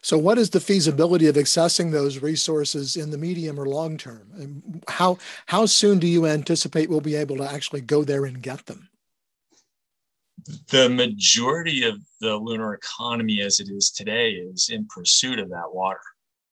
So, 0.02 0.18
what 0.18 0.38
is 0.38 0.50
the 0.50 0.60
feasibility 0.60 1.26
of 1.26 1.36
accessing 1.36 1.90
those 1.90 2.20
resources 2.20 2.96
in 2.96 3.10
the 3.10 3.18
medium 3.18 3.58
or 3.58 3.66
long 3.66 3.96
term? 3.96 4.30
And 4.34 4.84
how 4.88 5.18
how 5.46 5.66
soon 5.66 5.98
do 5.98 6.06
you 6.06 6.26
anticipate 6.26 6.90
we'll 6.90 7.00
be 7.00 7.16
able 7.16 7.36
to 7.38 7.50
actually 7.50 7.80
go 7.80 8.04
there 8.04 8.26
and 8.26 8.42
get 8.42 8.66
them? 8.66 8.88
The 10.68 10.88
majority 10.88 11.84
of 11.84 11.96
the 12.20 12.36
lunar 12.36 12.74
economy, 12.74 13.40
as 13.40 13.60
it 13.60 13.68
is 13.70 13.90
today, 13.90 14.32
is 14.32 14.70
in 14.70 14.86
pursuit 14.86 15.38
of 15.38 15.48
that 15.50 15.72
water. 15.72 16.00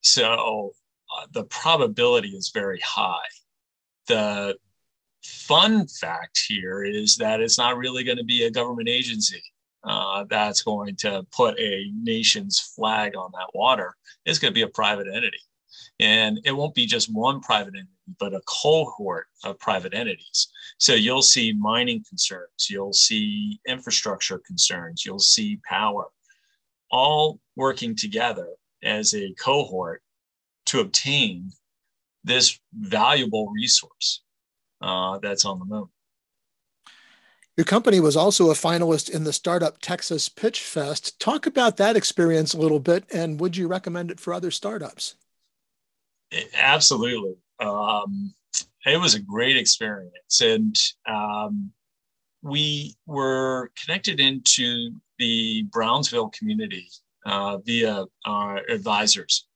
So, 0.02 0.72
uh, 1.16 1.26
the 1.32 1.44
probability 1.44 2.30
is 2.30 2.50
very 2.52 2.80
high. 2.80 3.28
The 4.06 4.56
fun 5.28 5.86
fact 5.86 6.40
here 6.48 6.84
is 6.84 7.16
that 7.16 7.40
it's 7.40 7.58
not 7.58 7.76
really 7.76 8.04
going 8.04 8.18
to 8.18 8.24
be 8.24 8.44
a 8.44 8.50
government 8.50 8.88
agency 8.88 9.42
uh, 9.84 10.24
that's 10.28 10.62
going 10.62 10.96
to 10.96 11.24
put 11.32 11.58
a 11.58 11.90
nation's 12.02 12.58
flag 12.60 13.16
on 13.16 13.30
that 13.32 13.50
water. 13.54 13.94
It's 14.24 14.38
going 14.38 14.50
to 14.50 14.54
be 14.54 14.62
a 14.62 14.68
private 14.68 15.06
entity. 15.06 15.38
And 16.00 16.40
it 16.44 16.52
won't 16.52 16.74
be 16.74 16.86
just 16.86 17.12
one 17.12 17.40
private 17.40 17.74
entity, 17.74 17.90
but 18.18 18.34
a 18.34 18.40
cohort 18.46 19.26
of 19.44 19.58
private 19.58 19.94
entities. 19.94 20.48
So 20.78 20.94
you'll 20.94 21.22
see 21.22 21.52
mining 21.52 22.04
concerns, 22.08 22.68
you'll 22.68 22.92
see 22.92 23.60
infrastructure 23.66 24.38
concerns, 24.38 25.04
you'll 25.04 25.18
see 25.18 25.60
power, 25.68 26.06
all 26.90 27.40
working 27.56 27.96
together 27.96 28.48
as 28.82 29.14
a 29.14 29.34
cohort 29.34 30.02
to 30.66 30.80
obtain 30.80 31.50
this 32.24 32.58
valuable 32.74 33.48
resource 33.48 34.22
uh, 34.80 35.18
that's 35.18 35.44
on 35.44 35.58
the 35.58 35.64
moon. 35.64 35.88
Your 37.56 37.64
company 37.64 37.98
was 37.98 38.16
also 38.16 38.50
a 38.50 38.54
finalist 38.54 39.10
in 39.10 39.24
the 39.24 39.32
Startup 39.32 39.76
Texas 39.80 40.28
Pitch 40.28 40.60
Fest. 40.60 41.18
Talk 41.18 41.44
about 41.44 41.76
that 41.78 41.96
experience 41.96 42.54
a 42.54 42.58
little 42.58 42.78
bit, 42.78 43.04
and 43.12 43.40
would 43.40 43.56
you 43.56 43.66
recommend 43.66 44.12
it 44.12 44.20
for 44.20 44.32
other 44.32 44.52
startups? 44.52 45.16
Absolutely. 46.54 47.34
Um, 47.58 48.32
it 48.86 49.00
was 49.00 49.14
a 49.14 49.20
great 49.20 49.56
experience. 49.56 50.40
And 50.40 50.76
um, 51.06 51.72
we 52.42 52.94
were 53.06 53.72
connected 53.84 54.20
into 54.20 54.92
the 55.18 55.64
Brownsville 55.72 56.28
community 56.30 56.88
uh, 57.26 57.58
via 57.58 58.04
our 58.24 58.58
advisors. 58.68 59.47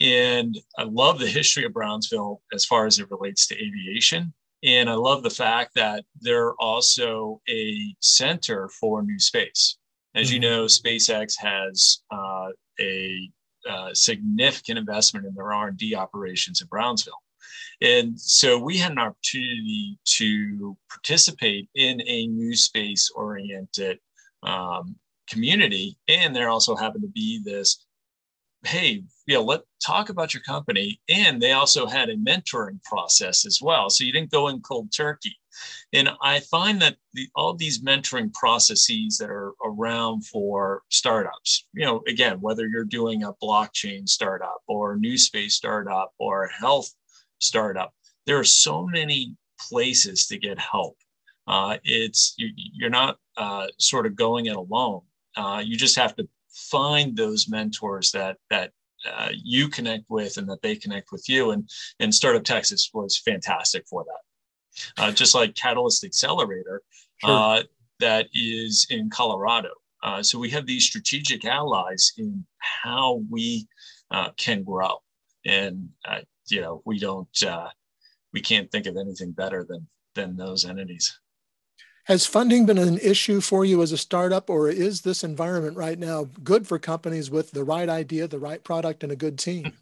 And 0.00 0.58
I 0.78 0.84
love 0.84 1.18
the 1.18 1.26
history 1.26 1.64
of 1.64 1.72
Brownsville 1.72 2.42
as 2.52 2.64
far 2.64 2.86
as 2.86 2.98
it 2.98 3.10
relates 3.10 3.46
to 3.46 3.54
aviation. 3.54 4.32
And 4.62 4.90
I 4.90 4.94
love 4.94 5.22
the 5.22 5.30
fact 5.30 5.74
that 5.74 6.04
they're 6.20 6.54
also 6.54 7.40
a 7.48 7.94
center 8.00 8.68
for 8.68 9.02
new 9.02 9.18
space. 9.18 9.78
As 10.14 10.32
you 10.32 10.40
mm-hmm. 10.40 10.50
know, 10.50 10.64
SpaceX 10.64 11.34
has 11.38 12.00
uh, 12.10 12.48
a 12.80 13.30
uh, 13.68 13.94
significant 13.94 14.78
investment 14.78 15.26
in 15.26 15.34
their 15.34 15.52
R&D 15.52 15.94
operations 15.94 16.60
in 16.60 16.68
Brownsville. 16.68 17.20
And 17.80 18.18
so 18.18 18.58
we 18.58 18.78
had 18.78 18.92
an 18.92 18.98
opportunity 18.98 19.98
to 20.04 20.76
participate 20.88 21.68
in 21.74 22.00
a 22.06 22.26
new 22.26 22.56
space 22.56 23.10
oriented 23.14 23.98
um, 24.42 24.96
community. 25.28 25.98
And 26.08 26.34
there 26.34 26.48
also 26.48 26.74
happened 26.74 27.02
to 27.02 27.08
be 27.08 27.40
this 27.44 27.84
hey, 28.64 29.04
yeah, 29.26 29.38
let 29.38 29.62
talk 29.84 30.08
about 30.08 30.32
your 30.32 30.42
company. 30.42 31.00
And 31.08 31.40
they 31.40 31.52
also 31.52 31.86
had 31.86 32.08
a 32.08 32.16
mentoring 32.16 32.82
process 32.84 33.44
as 33.44 33.60
well. 33.60 33.90
So 33.90 34.04
you 34.04 34.12
didn't 34.12 34.30
go 34.30 34.48
in 34.48 34.60
cold 34.60 34.92
turkey. 34.96 35.36
And 35.92 36.10
I 36.22 36.40
find 36.40 36.80
that 36.82 36.96
the, 37.14 37.28
all 37.34 37.54
these 37.54 37.82
mentoring 37.82 38.32
processes 38.34 39.18
that 39.18 39.30
are 39.30 39.54
around 39.64 40.26
for 40.26 40.82
startups, 40.90 41.66
you 41.72 41.84
know, 41.84 42.02
again, 42.06 42.40
whether 42.40 42.66
you're 42.66 42.84
doing 42.84 43.22
a 43.22 43.32
blockchain 43.42 44.08
startup 44.08 44.62
or 44.68 44.96
new 44.96 45.16
space 45.16 45.54
startup 45.54 46.12
or 46.18 46.48
health 46.48 46.90
startup, 47.40 47.94
there 48.26 48.38
are 48.38 48.44
so 48.44 48.86
many 48.86 49.34
places 49.68 50.26
to 50.26 50.38
get 50.38 50.58
help. 50.58 50.96
Uh, 51.46 51.78
it's 51.84 52.34
you, 52.36 52.50
are 52.86 52.90
not 52.90 53.18
uh, 53.36 53.66
sort 53.78 54.06
of 54.06 54.16
going 54.16 54.46
it 54.46 54.56
alone. 54.56 55.00
Uh, 55.36 55.62
you 55.64 55.76
just 55.76 55.96
have 55.96 56.14
to 56.16 56.28
find 56.50 57.16
those 57.16 57.48
mentors 57.48 58.10
that 58.10 58.36
that 58.50 58.72
uh, 59.14 59.30
you 59.32 59.68
connect 59.68 60.04
with 60.08 60.36
and 60.36 60.48
that 60.48 60.62
they 60.62 60.76
connect 60.76 61.12
with 61.12 61.28
you. 61.28 61.50
And 61.50 61.68
and 62.00 62.14
Startup 62.14 62.44
Texas 62.44 62.90
was 62.92 63.18
fantastic 63.18 63.86
for 63.88 64.04
that. 64.04 65.02
Uh, 65.02 65.12
just 65.12 65.34
like 65.34 65.54
Catalyst 65.54 66.04
Accelerator, 66.04 66.82
sure. 67.24 67.30
uh, 67.30 67.62
that 68.00 68.26
is 68.34 68.86
in 68.90 69.08
Colorado. 69.08 69.70
Uh, 70.02 70.22
so 70.22 70.38
we 70.38 70.50
have 70.50 70.66
these 70.66 70.84
strategic 70.84 71.44
allies 71.44 72.12
in 72.18 72.44
how 72.58 73.22
we 73.30 73.66
uh, 74.10 74.30
can 74.36 74.62
grow, 74.62 74.98
and 75.46 75.88
you 76.48 76.60
know 76.60 76.82
we 76.84 76.98
don't 76.98 77.28
we 78.32 78.40
can't 78.40 78.70
think 78.70 78.86
of 78.86 78.96
anything 78.96 79.32
better 79.32 79.64
than 79.68 79.86
than 80.14 80.36
those 80.36 80.64
entities. 80.64 81.18
Has 82.06 82.24
funding 82.24 82.66
been 82.66 82.78
an 82.78 82.98
issue 82.98 83.40
for 83.40 83.64
you 83.64 83.82
as 83.82 83.90
a 83.90 83.98
startup, 83.98 84.48
or 84.48 84.68
is 84.68 85.00
this 85.00 85.24
environment 85.24 85.76
right 85.76 85.98
now 85.98 86.28
good 86.44 86.64
for 86.64 86.78
companies 86.78 87.32
with 87.32 87.50
the 87.50 87.64
right 87.64 87.88
idea, 87.88 88.28
the 88.28 88.38
right 88.38 88.62
product, 88.62 89.02
and 89.02 89.10
a 89.10 89.16
good 89.16 89.40
team? 89.40 89.72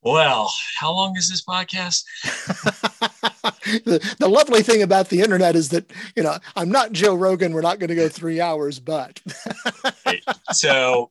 Well, 0.00 0.50
how 0.78 0.92
long 0.92 1.14
is 1.16 1.28
this 1.28 1.44
podcast? 1.44 2.04
the, 3.84 4.14
the 4.18 4.28
lovely 4.28 4.62
thing 4.62 4.82
about 4.82 5.08
the 5.08 5.20
internet 5.20 5.56
is 5.56 5.68
that, 5.70 5.90
you 6.14 6.22
know, 6.22 6.38
I'm 6.54 6.70
not 6.70 6.92
Joe 6.92 7.16
Rogan. 7.16 7.52
We're 7.52 7.60
not 7.60 7.78
going 7.78 7.88
to 7.88 7.94
go 7.96 8.08
three 8.08 8.40
hours, 8.40 8.78
but. 8.78 9.20
right. 10.06 10.22
So, 10.52 11.10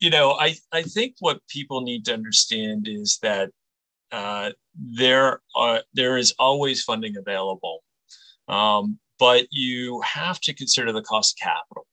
you 0.00 0.10
know, 0.10 0.32
I, 0.32 0.56
I 0.72 0.82
think 0.82 1.16
what 1.20 1.46
people 1.46 1.82
need 1.82 2.06
to 2.06 2.14
understand 2.14 2.88
is 2.88 3.18
that 3.22 3.50
uh, 4.10 4.50
there 4.74 5.40
are 5.54 5.82
there 5.94 6.16
is 6.16 6.34
always 6.38 6.82
funding 6.82 7.16
available 7.16 7.82
um, 8.48 8.98
but 9.18 9.46
you 9.50 10.00
have 10.02 10.40
to 10.40 10.54
consider 10.54 10.92
the 10.92 11.02
cost 11.02 11.36
of 11.36 11.44
capital. 11.44 11.86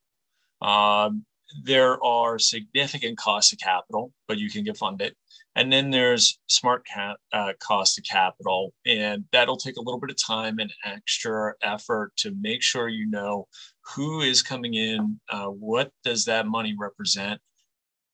Um, 0.62 1.26
there 1.64 2.04
are 2.04 2.38
significant 2.38 3.18
costs 3.18 3.54
of 3.54 3.60
capital, 3.60 4.12
but 4.28 4.38
you 4.38 4.50
can 4.50 4.64
get 4.64 4.78
funded. 4.78 5.16
And 5.56 5.72
then 5.74 5.90
there's 5.90 6.40
smart 6.48 6.86
ca- 6.94 7.18
uh, 7.34 7.54
cost 7.60 7.98
of 7.98 8.04
capital, 8.06 8.74
and 8.86 9.26
that'll 9.32 9.58
take 9.58 9.78
a 9.78 9.82
little 9.82 10.00
bit 10.00 10.12
of 10.12 10.18
time 10.24 10.60
and 10.60 10.72
extra 10.86 11.54
effort 11.64 12.12
to 12.18 12.36
make 12.40 12.62
sure 12.62 12.88
you 12.88 13.08
know 13.08 13.48
who 13.82 14.22
is 14.22 14.42
coming 14.42 14.76
in, 14.76 15.20
uh, 15.30 15.48
what 15.48 15.92
does 16.04 16.24
that 16.26 16.46
money 16.46 16.76
represent, 16.78 17.42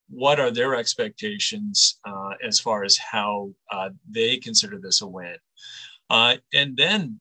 what 0.10 0.40
are 0.40 0.52
their 0.52 0.76
expectations 0.76 2.00
uh, 2.06 2.32
as 2.44 2.60
far 2.60 2.84
as 2.84 2.98
how 2.98 3.52
uh, 3.72 3.90
they 4.10 4.38
consider 4.38 4.80
this 4.80 5.02
a 5.02 5.08
win. 5.08 5.36
Uh, 6.10 6.36
and 6.54 6.78
then 6.78 7.20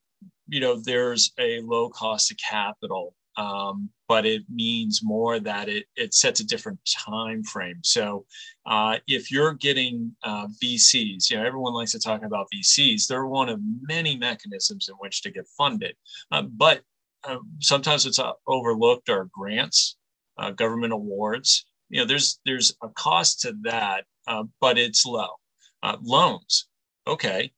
you 0.48 0.60
know, 0.60 0.80
there's 0.80 1.32
a 1.38 1.60
low 1.60 1.88
cost 1.88 2.30
of 2.30 2.36
capital 2.38 3.14
um, 3.36 3.90
but 4.08 4.26
it 4.26 4.42
means 4.48 5.00
more 5.02 5.40
that 5.40 5.68
it 5.68 5.86
it 5.96 6.14
sets 6.14 6.40
a 6.40 6.46
different 6.46 6.78
time 7.06 7.42
frame. 7.42 7.80
So 7.82 8.26
uh, 8.66 8.98
if 9.06 9.30
you're 9.30 9.54
getting 9.54 10.14
uh, 10.22 10.46
VCs, 10.62 11.30
you 11.30 11.36
know 11.36 11.44
everyone 11.44 11.74
likes 11.74 11.92
to 11.92 11.98
talk 11.98 12.22
about 12.22 12.46
VCs. 12.54 13.06
They're 13.06 13.26
one 13.26 13.48
of 13.48 13.60
many 13.82 14.16
mechanisms 14.16 14.88
in 14.88 14.94
which 14.96 15.22
to 15.22 15.30
get 15.30 15.46
funded, 15.58 15.96
uh, 16.30 16.42
but 16.42 16.82
uh, 17.24 17.38
sometimes 17.60 18.06
it's 18.06 18.18
uh, 18.18 18.32
overlooked 18.46 19.08
are 19.08 19.28
grants, 19.32 19.96
uh, 20.38 20.50
government 20.50 20.92
awards. 20.92 21.66
You 21.88 22.00
know, 22.00 22.06
there's 22.06 22.38
there's 22.44 22.72
a 22.82 22.88
cost 22.90 23.40
to 23.40 23.54
that, 23.62 24.04
but 24.60 24.78
it's 24.78 25.04
low. 25.04 25.30
loans, 26.02 26.68
okay. 27.06 27.52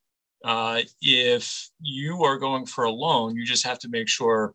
If 1.00 1.70
you 1.80 2.22
are 2.24 2.38
going 2.38 2.66
for 2.66 2.84
a 2.84 2.90
loan, 2.90 3.36
you 3.36 3.44
just 3.44 3.66
have 3.66 3.78
to 3.80 3.88
make 3.88 4.08
sure 4.08 4.54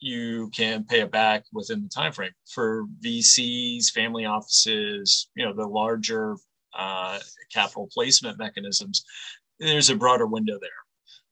you 0.00 0.50
can 0.50 0.84
pay 0.84 1.00
it 1.00 1.12
back 1.12 1.44
within 1.52 1.82
the 1.82 1.88
time 1.88 2.12
frame. 2.12 2.32
For 2.52 2.84
VCs, 3.04 3.90
family 3.90 4.24
offices, 4.24 5.28
you 5.36 5.44
know, 5.44 5.54
the 5.54 5.66
larger 5.66 6.36
uh, 6.74 7.20
capital 7.52 7.88
placement 7.92 8.38
mechanisms, 8.38 9.04
there's 9.60 9.90
a 9.90 9.96
broader 9.96 10.26
window 10.26 10.58
there. 10.60 10.70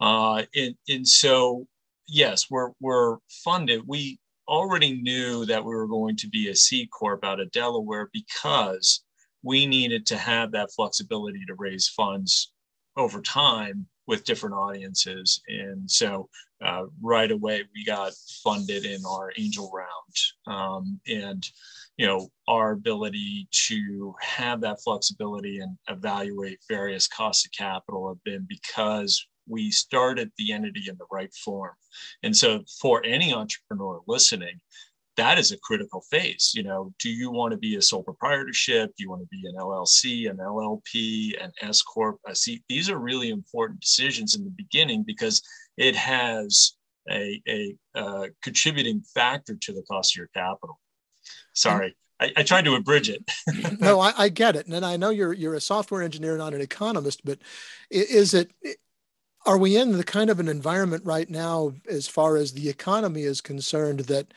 Uh, 0.09 0.45
and, 0.55 0.75
and 0.89 1.07
so, 1.07 1.67
yes, 2.07 2.47
we're, 2.49 2.71
we're 2.81 3.17
funded. 3.45 3.83
We 3.87 4.21
already 4.47 5.03
knew 5.03 5.45
that 5.47 5.65
we 5.65 5.75
were 5.75 5.89
going 5.89 6.17
to 6.17 6.29
be 6.29 6.49
a 6.49 6.55
C 6.55 6.87
Corp 6.87 7.25
out 7.25 7.41
of 7.41 7.51
Delaware 7.51 8.09
because 8.13 9.03
we 9.43 9.67
needed 9.67 10.07
to 10.07 10.17
have 10.17 10.53
that 10.53 10.71
flexibility 10.73 11.45
to 11.47 11.55
raise 11.55 11.89
funds 11.89 12.53
over 13.01 13.21
time 13.23 13.87
with 14.07 14.25
different 14.25 14.55
audiences. 14.55 15.41
And 15.49 15.91
so 15.91 16.29
uh, 16.65 16.85
right 17.01 17.31
away 17.31 17.65
we 17.75 17.85
got 17.85 18.13
funded 18.45 18.85
in 18.85 19.01
our 19.07 19.33
angel 19.39 19.71
round. 19.73 20.15
Um, 20.47 21.01
and, 21.07 21.47
you 21.97 22.07
know, 22.07 22.29
our 22.49 22.73
ability 22.73 23.49
to 23.69 24.15
have 24.21 24.61
that 24.63 24.81
flexibility 24.83 25.61
and 25.61 25.77
evaluate 25.89 26.59
various 26.69 27.07
costs 27.07 27.47
of 27.47 27.53
capital 27.53 28.09
have 28.09 28.23
been 28.25 28.47
because 28.49 29.27
we 29.47 29.71
started 29.71 30.31
the 30.39 30.53
entity 30.53 30.85
in 30.89 30.97
the 30.99 31.07
right 31.11 31.33
form. 31.45 31.75
And 32.23 32.37
so 32.37 32.65
for 32.81 33.05
any 33.05 33.33
entrepreneur 33.33 34.01
listening, 34.07 34.61
that 35.21 35.39
is 35.39 35.53
a 35.53 35.59
critical 35.59 36.01
phase. 36.11 36.53
You 36.55 36.63
know, 36.63 36.95
do 36.99 37.11
you 37.11 37.31
want 37.31 37.53
to 37.53 37.59
be 37.59 37.77
a 37.77 37.83
sole 37.83 38.03
proprietorship? 38.03 38.91
Do 38.97 39.03
you 39.03 39.11
want 39.11 39.21
to 39.21 39.29
be 39.29 39.47
an 39.47 39.55
LLC, 39.55 40.31
an 40.31 40.39
LLP, 40.39 41.43
an 41.43 41.53
S 41.61 41.83
corp? 41.83 42.19
I 42.27 42.33
see 42.33 42.63
These 42.71 42.89
are 42.89 42.99
really 42.99 43.29
important 43.29 43.81
decisions 43.81 44.35
in 44.35 44.45
the 44.45 44.51
beginning 44.51 45.03
because 45.03 45.43
it 45.77 45.95
has 45.95 46.73
a, 47.11 47.41
a, 47.47 47.77
a 47.95 48.29
contributing 48.43 49.03
factor 49.15 49.57
to 49.57 49.73
the 49.75 49.83
cost 49.83 50.15
of 50.15 50.19
your 50.19 50.31
capital. 50.35 50.81
Sorry. 51.55 51.95
I, 52.19 52.33
I, 52.37 52.43
tried 52.43 52.65
to 52.65 52.75
abridge 52.75 53.11
it. 53.11 53.23
no, 53.81 54.01
I, 54.01 54.13
I, 54.17 54.29
get 54.31 54.57
it, 54.57 54.67
and 54.67 54.85
I 54.85 54.97
know 54.97 55.11
you're 55.11 55.33
you're 55.33 55.55
a 55.55 55.61
software 55.61 56.03
engineer, 56.03 56.37
not 56.37 56.55
an 56.55 56.61
economist. 56.61 57.25
But 57.25 57.39
is 57.91 58.35
it? 58.35 58.51
Are 59.47 59.57
we 59.57 59.77
in 59.77 59.93
the 59.93 60.05
kind 60.05 60.29
of 60.29 60.39
an 60.39 60.49
environment 60.49 61.05
right 61.05 61.29
now, 61.29 61.73
as 61.89 62.07
far 62.07 62.37
as 62.37 62.53
the 62.53 62.69
economy 62.69 63.23
is 63.23 63.41
concerned, 63.41 64.01
that 64.01 64.35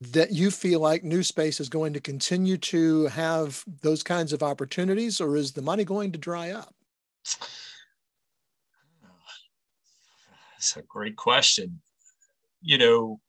that 0.00 0.32
you 0.32 0.50
feel 0.50 0.80
like 0.80 1.02
new 1.02 1.22
space 1.22 1.60
is 1.60 1.68
going 1.68 1.92
to 1.92 2.00
continue 2.00 2.56
to 2.56 3.06
have 3.06 3.64
those 3.82 4.02
kinds 4.02 4.32
of 4.32 4.42
opportunities 4.42 5.20
or 5.20 5.36
is 5.36 5.52
the 5.52 5.62
money 5.62 5.84
going 5.84 6.12
to 6.12 6.18
dry 6.18 6.50
up? 6.50 6.74
That's 10.52 10.76
a 10.76 10.82
great 10.82 11.16
question. 11.16 11.80
You 12.62 12.78
know 12.78 13.20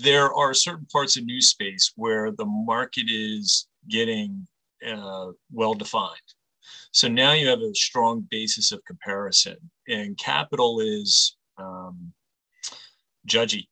there 0.00 0.34
are 0.34 0.54
certain 0.54 0.86
parts 0.86 1.16
of 1.16 1.24
new 1.24 1.40
space 1.40 1.92
where 1.94 2.32
the 2.32 2.44
market 2.44 3.06
is 3.08 3.68
getting 3.88 4.44
uh, 4.84 5.28
well 5.52 5.74
defined 5.74 6.16
so 6.92 7.08
now 7.08 7.32
you 7.32 7.46
have 7.48 7.60
a 7.60 7.74
strong 7.74 8.26
basis 8.30 8.72
of 8.72 8.84
comparison 8.84 9.56
and 9.88 10.16
capital 10.18 10.80
is 10.80 11.36
um, 11.58 12.12
judgy. 13.26 13.68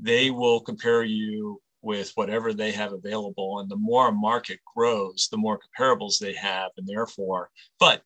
They 0.00 0.30
will 0.30 0.60
compare 0.60 1.02
you 1.02 1.60
with 1.86 2.10
whatever 2.16 2.52
they 2.52 2.72
have 2.72 2.92
available. 2.92 3.60
And 3.60 3.70
the 3.70 3.76
more 3.76 4.08
a 4.08 4.12
market 4.12 4.58
grows, 4.74 5.28
the 5.30 5.36
more 5.36 5.60
comparables 5.60 6.18
they 6.18 6.34
have, 6.34 6.72
and 6.76 6.86
therefore, 6.86 7.48
but 7.78 8.02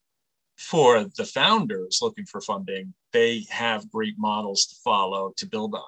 for 0.59 1.05
the 1.17 1.25
founders 1.25 2.01
looking 2.03 2.27
for 2.27 2.43
funding, 2.43 2.93
they 3.15 3.47
have 3.49 3.91
great 3.91 4.17
models 4.19 4.67
to 4.67 4.75
follow 4.85 5.33
to 5.39 5.47
build 5.47 5.75
on. 5.75 5.83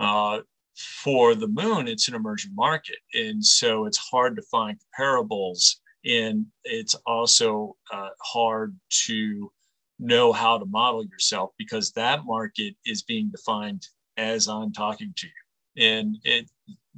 Uh, 0.00 0.40
for 0.74 1.36
the 1.36 1.46
moon, 1.46 1.86
it's 1.86 2.08
an 2.08 2.16
emerging 2.16 2.56
market. 2.56 2.98
And 3.14 3.44
so 3.44 3.86
it's 3.86 3.98
hard 3.98 4.34
to 4.34 4.42
find 4.42 4.76
comparables. 4.98 5.76
And 6.04 6.46
it's 6.64 6.96
also 7.06 7.76
uh, 7.92 8.08
hard 8.20 8.76
to 9.06 9.52
know 10.00 10.32
how 10.32 10.58
to 10.58 10.66
model 10.66 11.04
yourself 11.04 11.52
because 11.56 11.92
that 11.92 12.24
market 12.24 12.74
is 12.84 13.04
being 13.04 13.30
defined 13.30 13.86
as 14.16 14.48
I'm 14.48 14.72
talking 14.72 15.14
to 15.16 15.26
you. 15.28 15.84
And 15.84 16.16
it 16.24 16.50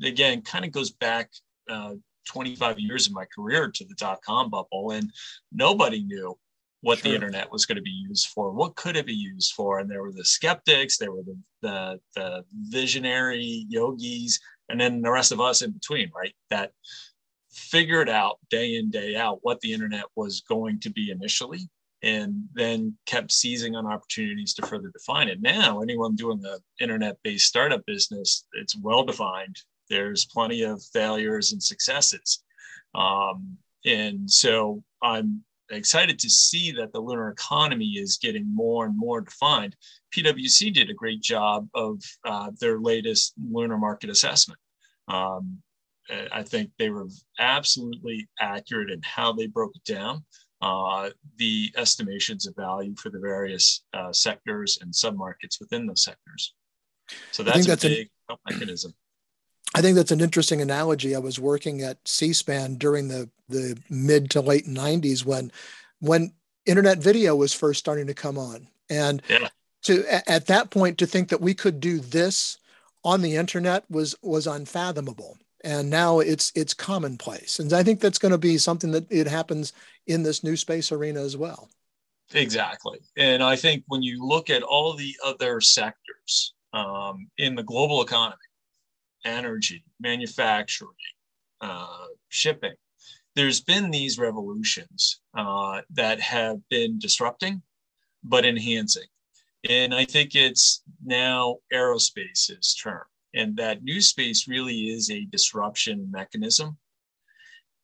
again 0.03 0.43
kind 0.43 0.65
of 0.65 0.73
goes 0.73 0.91
back 0.91 1.31
uh, 1.69 1.95
25 2.27 2.79
years 2.79 3.07
of 3.07 3.13
my 3.13 3.25
career 3.35 3.71
to 3.71 3.85
the 3.85 3.95
dot 3.95 4.21
com 4.27 4.51
bubble, 4.51 4.93
and 4.93 5.11
nobody 5.53 6.03
knew 6.03 6.37
what 6.81 6.99
sure. 6.99 7.11
the 7.11 7.15
internet 7.15 7.51
was 7.51 7.65
going 7.65 7.77
to 7.77 7.83
be 7.83 7.91
used 7.91 8.29
for. 8.29 8.53
What 8.53 8.77
could 8.77 8.97
it 8.97 9.07
be 9.07 9.15
used 9.15 9.53
for? 9.55 9.79
And 9.79 9.91
there 9.91 10.03
were 10.03 10.13
the 10.13 10.25
skeptics, 10.25 10.99
there 10.99 11.13
were 11.13 11.23
the, 11.23 11.39
the, 11.63 12.01
the 12.15 12.45
visionary 12.69 13.67
yogis, 13.69 14.39
and 14.69 14.79
then 14.79 15.01
the 15.01 15.11
rest 15.11 15.33
of 15.33 15.41
us 15.41 15.63
in 15.63 15.71
between, 15.71 16.11
right? 16.15 16.35
That 16.51 16.73
figured 17.51 18.09
out 18.11 18.39
day 18.51 18.77
in, 18.77 18.91
day 18.91 19.17
out 19.17 19.39
what 19.43 19.61
the 19.61 19.73
internet 19.73 20.05
was 20.15 20.43
going 20.43 20.81
to 20.81 20.91
be 20.91 21.11
initially 21.11 21.71
and 22.03 22.45
then 22.53 22.95
kept 23.07 23.33
seizing 23.33 23.75
on 23.75 23.87
opportunities 23.87 24.53
to 24.53 24.67
further 24.67 24.91
define 24.93 25.29
it. 25.29 25.41
Now, 25.41 25.81
anyone 25.81 26.17
doing 26.17 26.39
the 26.39 26.61
internet 26.81 27.17
based 27.25 27.47
startup 27.47 27.87
business, 27.87 28.47
it's 28.53 28.77
well 28.77 29.05
defined 29.05 29.57
there's 29.95 30.25
plenty 30.25 30.63
of 30.63 30.83
failures 30.93 31.53
and 31.53 31.63
successes. 31.63 32.43
Um, 32.95 33.57
and 33.85 34.29
so 34.31 34.83
I'm 35.03 35.45
excited 35.71 36.19
to 36.19 36.31
see 36.31 36.73
that 36.73 36.93
the 36.93 37.01
lunar 37.01 37.31
economy 37.31 37.93
is 37.93 38.19
getting 38.19 38.53
more 38.53 38.87
and 38.87 38.99
more 38.99 39.21
defined. 39.21 39.77
PwC 40.15 40.73
did 40.75 40.91
a 40.91 40.95
great 40.95 41.23
job 41.23 41.69
of 41.75 42.03
uh, 42.25 42.51
their 42.61 42.81
latest 42.81 43.35
lunar 43.51 43.79
market 43.79 44.11
assessment. 44.11 44.59
Um, 45.09 45.59
I 46.33 46.43
think 46.43 46.71
they 46.79 46.91
were 46.91 47.07
absolutely 47.39 48.29
accurate 48.39 48.91
in 48.91 49.01
how 49.03 49.33
they 49.33 49.47
broke 49.47 49.73
it 49.75 49.85
down, 49.91 50.25
uh, 50.61 51.11
the 51.39 51.73
estimations 51.77 52.47
of 52.47 52.55
value 52.57 52.95
for 52.97 53.11
the 53.11 53.21
various 53.21 53.85
uh, 53.95 54.13
sectors 54.13 54.79
and 54.83 54.93
submarkets 54.93 55.61
within 55.61 55.87
those 55.87 56.05
sectors. 56.05 56.55
So 57.31 57.43
that's, 57.43 57.67
that's 57.67 57.85
a 57.85 57.89
big 57.89 58.11
a, 58.29 58.37
mechanism. 58.51 58.93
I 59.75 59.83
think 59.83 59.97
that's 59.97 60.13
an 60.13 60.21
interesting 60.21 60.63
analogy. 60.63 61.17
I 61.17 61.19
was 61.19 61.41
working 61.41 61.83
at 61.83 61.99
C-SPAN 62.07 62.77
during 62.77 63.09
the 63.09 63.29
the 63.49 63.77
mid 63.91 64.31
to 64.31 64.41
late 64.41 64.67
'90s 64.67 65.25
when 65.25 65.51
when 65.99 66.33
internet 66.65 66.99
video 66.99 67.35
was 67.35 67.53
first 67.53 67.81
starting 67.81 68.07
to 68.07 68.15
come 68.15 68.39
on, 68.39 68.69
and 68.89 69.21
yeah. 69.29 69.49
to 69.83 70.05
at 70.31 70.47
that 70.47 70.71
point 70.71 70.99
to 70.99 71.07
think 71.07 71.29
that 71.29 71.41
we 71.41 71.55
could 71.55 71.81
do 71.81 71.99
this 71.99 72.59
on 73.05 73.21
the 73.21 73.35
internet 73.37 73.85
was 73.91 74.15
was 74.23 74.47
unfathomable. 74.47 75.37
And 75.65 75.89
now 75.91 76.21
it's 76.21 76.53
it's 76.55 76.75
commonplace, 76.75 77.59
and 77.59 77.73
I 77.73 77.83
think 77.83 78.01
that's 78.01 78.19
going 78.19 78.33
to 78.33 78.39
be 78.39 78.59
something 78.59 78.93
that 78.93 79.11
it 79.11 79.27
happens 79.27 79.73
in 80.07 80.23
this 80.23 80.45
new 80.45 80.57
space 80.57 80.93
arena 80.93 81.21
as 81.21 81.37
well. 81.37 81.69
Exactly, 82.35 83.01
and 83.17 83.43
I 83.43 83.57
think 83.57 83.83
when 83.89 84.03
you 84.03 84.25
look 84.27 84.51
at 84.51 84.63
all 84.63 84.93
the 84.93 85.17
other 85.25 85.63
sectors 85.63 86.53
um, 86.75 87.29
in 87.39 87.55
the 87.55 87.63
global 87.63 88.03
economy 88.03 88.37
energy, 89.25 89.85
manufacturing, 90.01 90.91
uh, 91.61 92.07
shipping. 92.29 92.75
There's 93.35 93.61
been 93.61 93.91
these 93.91 94.19
revolutions 94.19 95.21
uh, 95.37 95.83
that 95.91 96.21
have 96.21 96.59
been 96.69 96.99
disrupting, 96.99 97.63
but 98.23 98.45
enhancing. 98.45 99.09
And 99.69 99.95
I 99.95 100.05
think 100.05 100.35
it's 100.35 100.83
now 101.05 101.59
aerospace's 101.73 102.75
turn. 102.75 103.01
And 103.35 103.57
that 103.57 103.83
new 103.83 104.01
space 104.01 104.47
really 104.47 104.91
is 104.91 105.11
a 105.11 105.25
disruption 105.25 106.09
mechanism. 106.11 106.77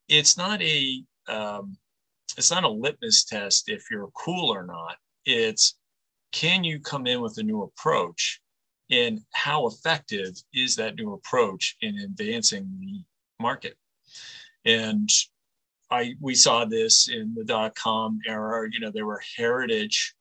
It's 0.07 0.37
not 0.37 0.61
a 0.61 1.03
um, 1.27 1.77
it's 2.37 2.51
not 2.51 2.63
a 2.63 2.69
litmus 2.69 3.25
test 3.25 3.69
if 3.69 3.91
you're 3.91 4.09
cool 4.13 4.49
or 4.49 4.65
not. 4.65 4.95
It's 5.25 5.75
can 6.31 6.63
you 6.63 6.79
come 6.79 7.07
in 7.07 7.21
with 7.21 7.37
a 7.37 7.43
new 7.43 7.63
approach 7.63 8.40
and 8.91 9.21
how 9.33 9.67
effective 9.67 10.35
is 10.53 10.75
that 10.75 10.95
new 10.95 11.13
approach 11.13 11.77
in 11.81 11.97
advancing 11.99 12.69
the 12.79 13.03
market? 13.41 13.75
And 14.65 15.09
i 15.89 16.13
we 16.21 16.35
saw 16.35 16.63
this 16.63 17.09
in 17.09 17.33
the 17.35 17.43
dot-com 17.43 18.19
era 18.25 18.65
you 18.71 18.79
know 18.79 18.91
there 18.91 19.05
were 19.05 19.21
heritage 19.35 20.15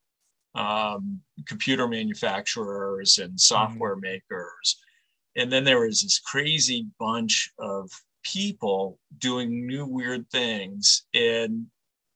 um, 0.54 1.20
computer 1.46 1.86
manufacturers 1.88 3.18
and 3.18 3.40
software 3.40 3.96
mm-hmm. 3.96 4.12
makers. 4.12 4.78
And 5.36 5.50
then 5.50 5.64
there 5.64 5.80
was 5.80 6.02
this 6.02 6.18
crazy 6.18 6.86
bunch 6.98 7.52
of 7.58 7.90
people 8.24 8.98
doing 9.18 9.66
new 9.66 9.86
weird 9.86 10.28
things. 10.30 11.04
And 11.14 11.66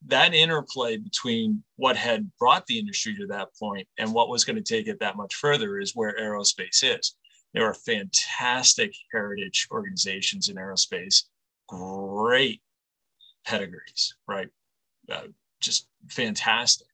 that 0.06 0.34
interplay 0.34 0.96
between 0.96 1.62
what 1.76 1.96
had 1.96 2.30
brought 2.38 2.66
the 2.66 2.78
industry 2.78 3.14
to 3.16 3.26
that 3.26 3.48
point 3.58 3.88
and 3.98 4.12
what 4.12 4.28
was 4.28 4.44
going 4.44 4.56
to 4.56 4.62
take 4.62 4.86
it 4.86 5.00
that 5.00 5.16
much 5.16 5.34
further 5.34 5.78
is 5.78 5.94
where 5.94 6.16
aerospace 6.20 6.82
is. 6.82 7.16
There 7.54 7.64
are 7.64 7.74
fantastic 7.74 8.94
heritage 9.12 9.68
organizations 9.70 10.48
in 10.48 10.56
aerospace 10.56 11.22
great 11.66 12.60
pedigrees 13.46 14.14
right? 14.28 14.48
Uh, 15.10 15.28
just 15.60 15.88
fantastic. 16.08 16.86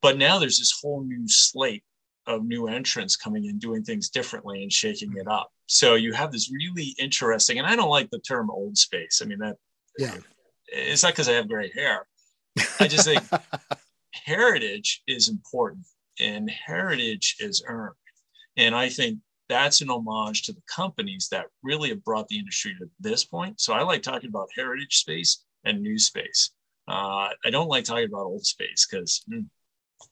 But 0.00 0.16
now 0.16 0.38
there's 0.38 0.58
this 0.58 0.78
whole 0.80 1.02
new 1.02 1.28
slate 1.28 1.84
of 2.26 2.44
new 2.44 2.68
entrants 2.68 3.16
coming 3.16 3.46
in 3.46 3.58
doing 3.58 3.82
things 3.82 4.08
differently 4.08 4.62
and 4.62 4.72
shaking 4.72 5.12
it 5.16 5.26
up. 5.28 5.50
So 5.66 5.94
you 5.94 6.12
have 6.12 6.32
this 6.32 6.52
really 6.52 6.94
interesting 6.98 7.58
and 7.58 7.66
i 7.66 7.74
don't 7.74 7.88
like 7.88 8.10
the 8.10 8.20
term 8.20 8.50
old 8.50 8.76
space. 8.78 9.20
I 9.22 9.26
mean 9.26 9.38
that 9.38 9.56
yeah 9.98 10.16
it's 10.72 11.02
not 11.02 11.12
because 11.12 11.28
i 11.28 11.32
have 11.32 11.48
gray 11.48 11.70
hair. 11.74 12.06
I 12.80 12.88
just 12.88 13.06
think 13.06 13.22
heritage 14.12 15.02
is 15.06 15.28
important 15.28 15.86
and 16.20 16.50
heritage 16.50 17.36
is 17.40 17.62
earned. 17.66 17.94
And 18.56 18.74
i 18.74 18.88
think 18.88 19.18
that's 19.48 19.80
an 19.80 19.90
homage 19.90 20.42
to 20.44 20.52
the 20.52 20.62
companies 20.66 21.28
that 21.30 21.46
really 21.62 21.90
have 21.90 22.04
brought 22.04 22.28
the 22.28 22.38
industry 22.38 22.74
to 22.78 22.88
this 23.00 23.24
point. 23.24 23.60
So 23.60 23.72
i 23.72 23.82
like 23.82 24.02
talking 24.02 24.28
about 24.30 24.48
heritage 24.56 24.98
space 24.98 25.44
and 25.64 25.80
new 25.80 25.98
space. 25.98 26.50
Uh, 26.88 27.28
i 27.44 27.50
don't 27.50 27.68
like 27.68 27.84
talking 27.84 28.08
about 28.08 28.26
old 28.26 28.44
space 28.44 28.86
because 28.90 29.24
mm, 29.32 29.46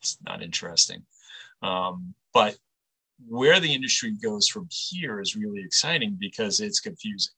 it's 0.01 0.19
not 0.25 0.43
interesting. 0.43 1.03
Um, 1.63 2.15
but 2.33 2.57
where 3.29 3.61
the 3.61 3.73
industry 3.73 4.13
goes 4.13 4.49
from 4.49 4.69
here 4.71 5.21
is 5.21 5.37
really 5.37 5.63
exciting 5.63 6.17
because 6.19 6.61
it's 6.61 6.81
confusing. 6.81 7.33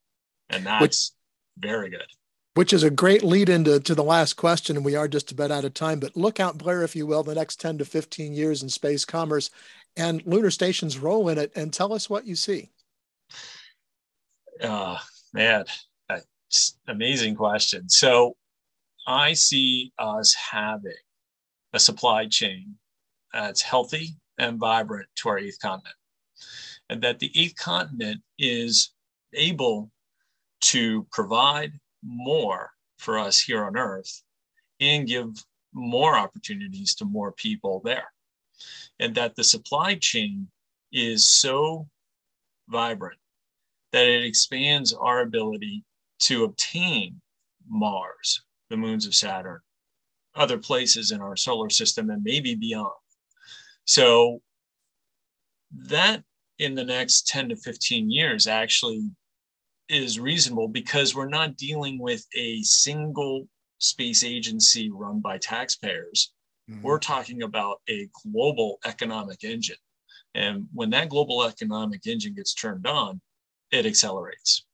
And 0.51 0.65
that's 0.65 0.81
which, 0.81 1.67
very 1.71 1.91
good. 1.91 2.07
Which 2.55 2.73
is 2.73 2.83
a 2.83 2.91
great 2.91 3.23
lead 3.23 3.49
into 3.49 3.81
to 3.81 3.95
the 3.95 4.05
last 4.05 4.35
question. 4.35 4.77
And 4.77 4.85
we 4.85 4.95
are 4.95 5.09
just 5.09 5.33
about 5.33 5.51
out 5.51 5.65
of 5.65 5.73
time, 5.73 6.01
but 6.01 6.17
look 6.17 6.39
out, 6.39 6.59
Blair, 6.59 6.83
if 6.83 6.95
you 6.95 7.07
will, 7.07 7.23
the 7.23 7.35
next 7.35 7.61
10 7.61 7.79
to 7.79 7.85
15 7.85 8.35
years 8.35 8.63
in 8.63 8.69
space 8.69 9.05
commerce 9.05 9.51
and 9.97 10.25
lunar 10.27 10.51
station's 10.51 10.99
role 10.99 11.29
in 11.29 11.39
it 11.39 11.53
and 11.55 11.73
tell 11.73 11.93
us 11.93 12.11
what 12.11 12.27
you 12.27 12.35
see. 12.35 12.71
Uh, 14.63 14.99
man, 15.33 15.65
amazing 16.89 17.35
question. 17.35 17.89
So 17.89 18.37
I 19.07 19.33
see 19.33 19.93
us 19.99 20.35
having 20.35 20.93
a 21.73 21.79
supply 21.79 22.27
chain 22.27 22.75
that's 23.33 23.63
healthy 23.63 24.17
and 24.39 24.59
vibrant 24.59 25.09
to 25.17 25.29
our 25.31 25.39
eighth 25.39 25.59
continent. 25.61 25.97
And 26.89 27.03
that 27.03 27.19
the 27.19 27.33
eighth 27.35 27.57
continent 27.57 28.21
is 28.39 28.93
able 29.35 29.91
to 30.63 31.07
provide 31.11 31.73
more 32.03 32.71
for 32.99 33.19
us 33.19 33.41
here 33.41 33.65
on 33.65 33.77
Earth 33.77 34.23
and 34.81 35.07
give 35.07 35.29
more 35.73 36.17
opportunities 36.17 36.95
to 36.97 37.05
more 37.05 37.33
people 37.33 37.81
there. 37.85 38.13
And 38.99 39.15
that 39.15 39.35
the 39.37 39.45
supply 39.45 39.95
chain 39.95 40.49
is 40.93 41.27
so 41.27 41.89
vibrant 42.69 43.19
that 43.93 44.07
it 44.07 44.25
expands 44.25 44.93
our 44.93 45.21
ability 45.21 45.85
to 46.21 46.45
obtain 46.45 47.21
Mars, 47.69 48.43
the 48.71 48.77
moons 48.77 49.07
of 49.07 49.15
Saturn, 49.15 49.61
other 50.35 50.59
places 50.59 51.11
in 51.11 51.21
our 51.21 51.37
solar 51.37 51.71
system, 51.71 52.11
and 52.11 52.23
maybe 52.23 52.55
beyond. 52.55 52.93
So 53.85 54.41
that 55.73 56.23
in 56.59 56.75
the 56.75 56.85
next 56.85 57.27
10 57.29 57.49
to 57.51 57.57
15 57.57 58.11
years 58.11 58.47
actually 58.47 59.11
is 59.89 60.19
reasonable 60.19 60.69
because 60.69 61.15
we're 61.15 61.29
not 61.29 61.57
dealing 61.57 61.99
with 61.99 62.25
a 62.37 62.63
single 62.63 63.49
space 63.79 64.25
agency 64.25 64.91
run 64.91 65.21
by 65.21 65.39
taxpayers. 65.39 66.33
Mm-hmm. 66.71 66.83
We're 66.83 66.99
talking 66.99 67.43
about 67.43 67.81
a 67.89 68.09
global 68.25 68.79
economic 68.85 69.45
engine. 69.45 69.77
And 70.35 70.67
when 70.73 70.91
that 70.91 71.09
global 71.09 71.45
economic 71.45 72.07
engine 72.07 72.35
gets 72.35 72.55
turned 72.55 72.87
on, 72.87 73.21
it 73.71 73.85
accelerates. 73.87 74.65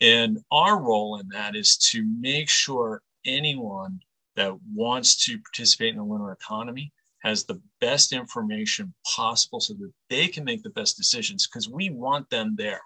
And 0.00 0.38
our 0.50 0.80
role 0.80 1.20
in 1.20 1.28
that 1.28 1.54
is 1.54 1.76
to 1.90 2.04
make 2.18 2.48
sure 2.48 3.02
anyone 3.24 4.00
that 4.36 4.56
wants 4.74 5.24
to 5.26 5.38
participate 5.38 5.90
in 5.90 5.98
the 5.98 6.04
lunar 6.04 6.32
economy 6.32 6.92
has 7.18 7.44
the 7.44 7.60
best 7.80 8.12
information 8.12 8.94
possible 9.06 9.60
so 9.60 9.74
that 9.74 9.92
they 10.08 10.26
can 10.26 10.44
make 10.44 10.62
the 10.62 10.70
best 10.70 10.96
decisions 10.96 11.46
because 11.46 11.68
we 11.68 11.90
want 11.90 12.28
them 12.30 12.54
there. 12.56 12.80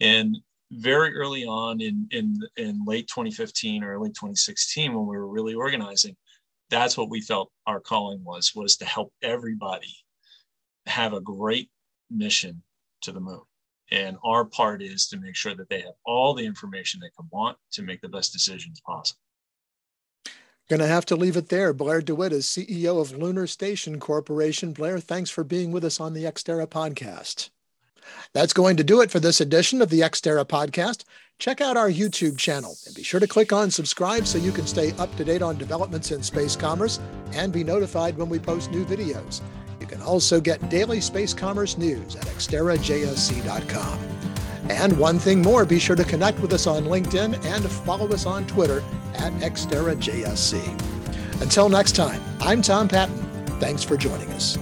And 0.00 0.36
very 0.70 1.14
early 1.14 1.44
on 1.44 1.80
in, 1.80 2.06
in, 2.10 2.38
in 2.56 2.84
late 2.84 3.08
2015 3.08 3.82
or 3.82 3.94
early 3.94 4.10
2016, 4.10 4.92
when 4.92 5.06
we 5.06 5.16
were 5.16 5.26
really 5.26 5.54
organizing, 5.54 6.16
that's 6.70 6.96
what 6.96 7.10
we 7.10 7.20
felt 7.20 7.50
our 7.66 7.80
calling 7.80 8.22
was, 8.22 8.54
was 8.54 8.76
to 8.76 8.84
help 8.84 9.12
everybody 9.22 9.94
have 10.86 11.12
a 11.12 11.20
great 11.20 11.70
mission 12.10 12.62
to 13.02 13.12
the 13.12 13.20
moon. 13.20 13.40
And 13.90 14.18
our 14.22 14.44
part 14.44 14.82
is 14.82 15.08
to 15.08 15.18
make 15.18 15.34
sure 15.34 15.54
that 15.54 15.68
they 15.70 15.80
have 15.80 15.94
all 16.04 16.34
the 16.34 16.44
information 16.44 17.00
they 17.00 17.10
can 17.16 17.28
want 17.30 17.56
to 17.72 17.82
make 17.82 18.02
the 18.02 18.08
best 18.08 18.32
decisions 18.32 18.80
possible. 18.80 19.20
Going 20.68 20.80
to 20.80 20.86
have 20.86 21.06
to 21.06 21.16
leave 21.16 21.38
it 21.38 21.48
there. 21.48 21.72
Blair 21.72 22.02
DeWitt 22.02 22.32
is 22.32 22.44
CEO 22.44 23.00
of 23.00 23.16
Lunar 23.16 23.46
Station 23.46 23.98
Corporation. 23.98 24.74
Blair, 24.74 24.98
thanks 24.98 25.30
for 25.30 25.42
being 25.42 25.72
with 25.72 25.82
us 25.82 25.98
on 25.98 26.12
the 26.12 26.24
Exterra 26.24 26.66
podcast. 26.66 27.48
That's 28.32 28.52
going 28.52 28.76
to 28.76 28.84
do 28.84 29.00
it 29.00 29.10
for 29.10 29.20
this 29.20 29.40
edition 29.40 29.82
of 29.82 29.90
the 29.90 30.00
Exterra 30.00 30.44
podcast. 30.44 31.04
Check 31.38 31.60
out 31.60 31.76
our 31.76 31.90
YouTube 31.90 32.36
channel 32.36 32.76
and 32.86 32.94
be 32.94 33.02
sure 33.02 33.20
to 33.20 33.26
click 33.26 33.52
on 33.52 33.70
subscribe 33.70 34.26
so 34.26 34.38
you 34.38 34.50
can 34.50 34.66
stay 34.66 34.92
up 34.98 35.14
to 35.16 35.24
date 35.24 35.42
on 35.42 35.56
developments 35.56 36.10
in 36.10 36.22
space 36.22 36.56
commerce 36.56 36.98
and 37.32 37.52
be 37.52 37.62
notified 37.62 38.16
when 38.16 38.28
we 38.28 38.38
post 38.38 38.70
new 38.70 38.84
videos. 38.84 39.40
You 39.80 39.86
can 39.86 40.02
also 40.02 40.40
get 40.40 40.68
daily 40.68 41.00
space 41.00 41.32
commerce 41.32 41.78
news 41.78 42.16
at 42.16 42.24
exterrajsc.com. 42.24 43.98
And 44.70 44.98
one 44.98 45.18
thing 45.18 45.40
more, 45.40 45.64
be 45.64 45.78
sure 45.78 45.96
to 45.96 46.04
connect 46.04 46.40
with 46.40 46.52
us 46.52 46.66
on 46.66 46.84
LinkedIn 46.84 47.44
and 47.44 47.70
follow 47.70 48.08
us 48.08 48.26
on 48.26 48.46
Twitter 48.46 48.82
at 49.14 49.32
ExterraJSC. 49.34 51.40
Until 51.40 51.68
next 51.68 51.92
time, 51.92 52.20
I'm 52.40 52.62
Tom 52.62 52.88
Patton. 52.88 53.16
Thanks 53.60 53.82
for 53.82 53.96
joining 53.96 54.30
us. 54.32 54.58